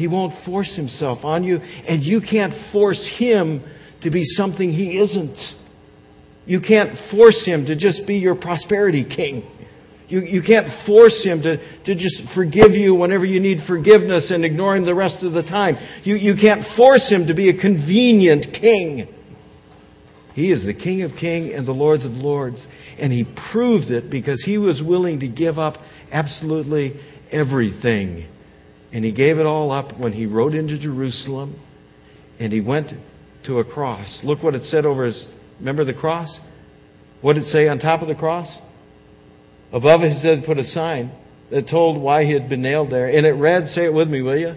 He 0.00 0.06
won't 0.06 0.32
force 0.32 0.76
himself 0.76 1.26
on 1.26 1.44
you, 1.44 1.60
and 1.86 2.02
you 2.02 2.22
can't 2.22 2.54
force 2.54 3.06
him 3.06 3.62
to 4.00 4.08
be 4.08 4.24
something 4.24 4.72
he 4.72 4.96
isn't. 4.96 5.54
You 6.46 6.60
can't 6.60 6.96
force 6.96 7.44
him 7.44 7.66
to 7.66 7.76
just 7.76 8.06
be 8.06 8.16
your 8.16 8.34
prosperity 8.34 9.04
king. 9.04 9.46
You, 10.08 10.20
you 10.20 10.40
can't 10.40 10.66
force 10.66 11.22
him 11.22 11.42
to, 11.42 11.58
to 11.84 11.94
just 11.94 12.22
forgive 12.22 12.74
you 12.78 12.94
whenever 12.94 13.26
you 13.26 13.40
need 13.40 13.60
forgiveness 13.60 14.30
and 14.30 14.42
ignore 14.42 14.74
him 14.74 14.84
the 14.84 14.94
rest 14.94 15.22
of 15.22 15.34
the 15.34 15.42
time. 15.42 15.76
You, 16.02 16.14
you 16.14 16.34
can't 16.34 16.64
force 16.64 17.12
him 17.12 17.26
to 17.26 17.34
be 17.34 17.50
a 17.50 17.52
convenient 17.52 18.54
king. 18.54 19.06
He 20.32 20.50
is 20.50 20.64
the 20.64 20.72
King 20.72 21.02
of 21.02 21.14
Kings 21.14 21.52
and 21.52 21.66
the 21.66 21.74
Lords 21.74 22.06
of 22.06 22.16
Lords. 22.16 22.66
And 22.98 23.12
he 23.12 23.24
proved 23.24 23.90
it 23.90 24.08
because 24.08 24.42
he 24.42 24.56
was 24.56 24.82
willing 24.82 25.18
to 25.18 25.28
give 25.28 25.58
up 25.58 25.76
absolutely 26.10 26.98
everything. 27.30 28.26
And 28.92 29.04
he 29.04 29.12
gave 29.12 29.38
it 29.38 29.46
all 29.46 29.70
up 29.70 29.98
when 29.98 30.12
he 30.12 30.26
rode 30.26 30.54
into 30.54 30.78
Jerusalem 30.78 31.54
and 32.38 32.52
he 32.52 32.60
went 32.60 32.94
to 33.44 33.60
a 33.60 33.64
cross. 33.64 34.24
Look 34.24 34.42
what 34.42 34.54
it 34.54 34.62
said 34.62 34.86
over 34.86 35.04
his, 35.04 35.32
remember 35.58 35.84
the 35.84 35.94
cross? 35.94 36.40
What 37.20 37.34
did 37.34 37.42
it 37.42 37.46
say 37.46 37.68
on 37.68 37.78
top 37.78 38.02
of 38.02 38.08
the 38.08 38.14
cross? 38.14 38.60
Above 39.72 40.02
it, 40.02 40.08
he 40.08 40.14
said, 40.14 40.44
put 40.44 40.58
a 40.58 40.64
sign 40.64 41.12
that 41.50 41.66
told 41.66 41.98
why 41.98 42.24
he 42.24 42.32
had 42.32 42.48
been 42.48 42.62
nailed 42.62 42.90
there. 42.90 43.06
And 43.06 43.26
it 43.26 43.32
read, 43.32 43.68
say 43.68 43.84
it 43.84 43.94
with 43.94 44.10
me, 44.10 44.22
will 44.22 44.36
you? 44.36 44.56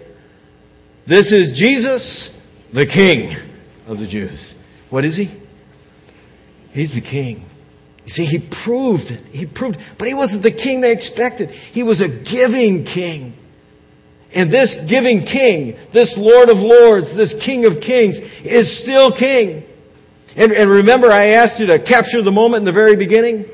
This 1.06 1.32
is 1.32 1.52
Jesus, 1.52 2.44
the 2.72 2.86
King 2.86 3.36
of 3.86 3.98
the 3.98 4.06
Jews. 4.06 4.54
What 4.90 5.04
is 5.04 5.16
he? 5.16 5.30
He's 6.72 6.94
the 6.94 7.00
King. 7.00 7.44
You 8.04 8.10
see, 8.10 8.24
he 8.24 8.38
proved 8.38 9.10
it. 9.10 9.24
He 9.32 9.46
proved, 9.46 9.78
but 9.96 10.08
he 10.08 10.14
wasn't 10.14 10.42
the 10.42 10.50
king 10.50 10.80
they 10.80 10.92
expected. 10.92 11.50
He 11.50 11.82
was 11.82 12.00
a 12.00 12.08
giving 12.08 12.84
king. 12.84 13.34
And 14.34 14.50
this 14.50 14.74
giving 14.74 15.24
king, 15.24 15.76
this 15.92 16.18
Lord 16.18 16.48
of 16.48 16.60
Lords, 16.60 17.14
this 17.14 17.34
King 17.34 17.66
of 17.66 17.80
Kings, 17.80 18.18
is 18.18 18.76
still 18.76 19.12
king. 19.12 19.64
And, 20.36 20.52
and 20.52 20.68
remember, 20.68 21.12
I 21.12 21.26
asked 21.26 21.60
you 21.60 21.66
to 21.66 21.78
capture 21.78 22.20
the 22.20 22.32
moment 22.32 22.62
in 22.62 22.64
the 22.64 22.72
very 22.72 22.96
beginning. 22.96 23.48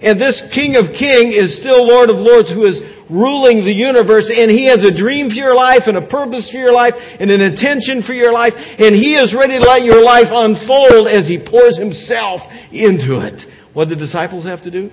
And 0.00 0.20
this 0.20 0.48
King 0.52 0.76
of 0.76 0.92
Kings 0.92 1.34
is 1.34 1.56
still 1.56 1.86
Lord 1.86 2.10
of 2.10 2.20
Lords 2.20 2.50
who 2.50 2.66
is 2.66 2.84
ruling 3.08 3.64
the 3.64 3.72
universe 3.72 4.30
and 4.30 4.50
He 4.50 4.66
has 4.66 4.84
a 4.84 4.90
dream 4.90 5.30
for 5.30 5.36
your 5.36 5.56
life 5.56 5.88
and 5.88 5.96
a 5.96 6.02
purpose 6.02 6.50
for 6.50 6.58
your 6.58 6.72
life 6.72 7.16
and 7.18 7.30
an 7.30 7.40
intention 7.40 8.02
for 8.02 8.12
your 8.12 8.32
life 8.32 8.78
and 8.78 8.94
He 8.94 9.14
is 9.14 9.34
ready 9.34 9.58
to 9.58 9.64
let 9.64 9.82
your 9.82 10.04
life 10.04 10.30
unfold 10.30 11.08
as 11.08 11.26
He 11.26 11.38
pours 11.38 11.76
Himself 11.76 12.52
into 12.70 13.20
it. 13.20 13.42
What 13.72 13.88
the 13.88 13.96
disciples 13.96 14.44
have 14.44 14.62
to 14.62 14.70
do? 14.70 14.92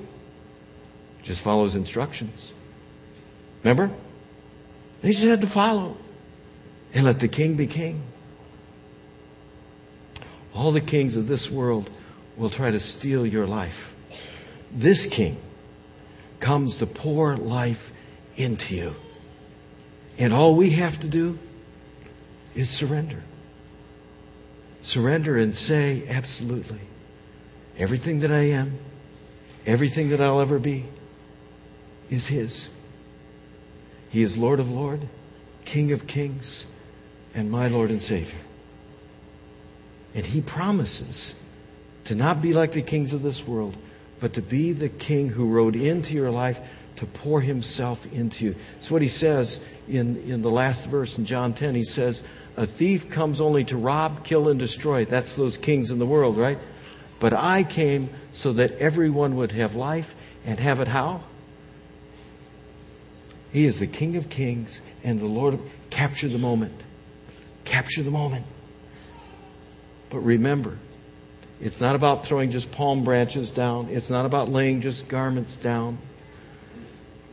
Just 1.24 1.42
follow 1.42 1.66
His 1.66 1.76
instructions. 1.76 2.52
Remember? 3.64 3.92
They 5.06 5.12
just 5.12 5.24
had 5.24 5.42
to 5.42 5.48
follow 5.48 5.98
and 6.92 7.06
let 7.06 7.20
the 7.20 7.28
King 7.28 7.56
be 7.56 7.68
King. 7.68 8.02
All 10.54 10.72
the 10.72 10.82
kings 10.82 11.16
of 11.16 11.28
this 11.28 11.50
world 11.50 11.90
will 12.36 12.50
try 12.50 12.72
to 12.72 12.80
steal 12.80 13.26
your 13.26 13.46
life 13.46 13.96
this 14.76 15.06
king 15.06 15.38
comes 16.40 16.78
to 16.78 16.86
pour 16.86 17.38
life 17.38 17.92
into 18.36 18.76
you. 18.76 18.96
And 20.18 20.34
all 20.34 20.56
we 20.56 20.72
have 20.72 21.00
to 21.00 21.08
do 21.08 21.40
is 22.54 22.70
surrender. 22.70 23.24
Surrender 24.82 25.38
and 25.38 25.56
say, 25.56 26.08
absolutely. 26.10 26.80
Everything 27.78 28.20
that 28.20 28.32
I 28.32 28.50
am, 28.52 28.78
everything 29.66 30.10
that 30.10 30.22
I'll 30.22 30.42
ever 30.42 30.60
be, 30.60 30.86
is 32.10 32.28
His. 32.28 32.70
He 34.16 34.24
is 34.24 34.38
Lord 34.38 34.62
of 34.62 34.72
Lords, 34.72 35.06
King 35.66 35.92
of 35.92 36.08
Kings, 36.08 36.66
and 37.34 37.52
my 37.52 37.68
Lord 37.68 37.92
and 37.92 38.02
Savior. 38.02 38.40
And 40.14 40.26
He 40.26 40.40
promises 40.40 41.38
to 42.06 42.16
not 42.16 42.42
be 42.42 42.54
like 42.54 42.72
the 42.72 42.82
kings 42.82 43.12
of 43.12 43.22
this 43.22 43.46
world, 43.46 43.76
but 44.22 44.36
to 44.36 44.42
be 44.42 44.72
the 44.72 44.88
king 44.88 45.28
who 45.28 45.50
rode 45.50 45.76
into 45.76 46.14
your 46.14 46.32
life 46.32 46.62
to 46.96 47.06
pour 47.06 47.42
himself 47.42 48.06
into 48.14 48.46
you. 48.46 48.56
It's 48.78 48.90
what 48.90 49.02
he 49.02 49.10
says 49.10 49.62
in, 49.86 50.16
in 50.32 50.42
the 50.42 50.50
last 50.50 50.88
verse 50.88 51.18
in 51.18 51.26
John 51.26 51.52
10. 51.52 51.76
He 51.76 51.84
says, 51.84 52.24
A 52.56 52.66
thief 52.66 53.10
comes 53.10 53.42
only 53.42 53.66
to 53.66 53.76
rob, 53.76 54.24
kill, 54.24 54.48
and 54.48 54.58
destroy. 54.58 55.04
That's 55.04 55.34
those 55.34 55.58
kings 55.58 55.92
in 55.92 56.00
the 56.00 56.06
world, 56.06 56.38
right? 56.38 56.60
But 57.20 57.34
I 57.34 57.66
came 57.66 58.10
so 58.32 58.54
that 58.54 58.78
everyone 58.78 59.36
would 59.36 59.52
have 59.52 59.76
life 59.76 60.16
and 60.46 60.58
have 60.58 60.80
it 60.80 60.88
how? 60.88 61.22
He 63.56 63.66
is 63.66 63.80
the 63.80 63.88
King 63.88 64.18
of 64.18 64.30
Kings 64.30 64.82
and 65.02 65.18
the 65.18 65.28
Lord 65.28 65.54
of. 65.54 65.62
Capture 65.90 66.28
the 66.28 66.38
moment. 66.38 66.74
Capture 67.64 68.04
the 68.04 68.12
moment. 68.12 68.46
But 70.10 70.20
remember, 70.20 70.78
it's 71.62 71.80
not 71.80 71.96
about 71.96 72.26
throwing 72.26 72.52
just 72.52 72.74
palm 72.74 73.06
branches 73.06 73.54
down. 73.54 73.88
It's 73.92 74.10
not 74.10 74.26
about 74.26 74.52
laying 74.52 74.82
just 74.82 75.08
garments 75.08 75.56
down. 75.56 76.00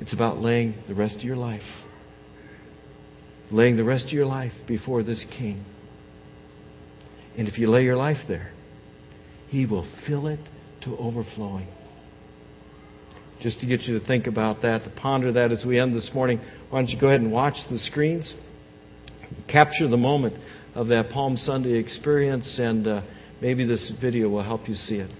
It's 0.00 0.12
about 0.12 0.40
laying 0.40 0.74
the 0.86 0.94
rest 0.94 1.16
of 1.16 1.24
your 1.24 1.34
life. 1.34 1.82
Laying 3.50 3.74
the 3.74 3.82
rest 3.82 4.06
of 4.06 4.12
your 4.12 4.26
life 4.26 4.64
before 4.64 5.02
this 5.02 5.24
King. 5.24 5.64
And 7.36 7.48
if 7.48 7.58
you 7.58 7.68
lay 7.68 7.82
your 7.82 7.96
life 7.96 8.28
there, 8.28 8.52
He 9.48 9.66
will 9.66 9.82
fill 9.82 10.28
it 10.28 10.38
to 10.82 10.96
overflowing. 10.96 11.66
Just 13.42 13.60
to 13.60 13.66
get 13.66 13.86
you 13.86 13.98
to 13.98 14.04
think 14.04 14.26
about 14.26 14.62
that, 14.62 14.84
to 14.84 14.90
ponder 14.90 15.32
that 15.32 15.52
as 15.52 15.66
we 15.66 15.78
end 15.78 15.94
this 15.94 16.14
morning, 16.14 16.40
why 16.70 16.78
don't 16.78 16.92
you 16.92 16.98
go 16.98 17.08
ahead 17.08 17.20
and 17.20 17.30
watch 17.30 17.66
the 17.66 17.78
screens? 17.78 18.34
Capture 19.46 19.86
the 19.86 19.98
moment 19.98 20.36
of 20.74 20.88
that 20.88 21.10
Palm 21.10 21.36
Sunday 21.36 21.74
experience 21.74 22.58
and. 22.58 22.88
Uh, 22.88 23.02
Maybe 23.42 23.64
this 23.64 23.88
video 23.88 24.28
will 24.28 24.44
help 24.44 24.68
you 24.68 24.76
see 24.76 24.98
it. 24.98 25.10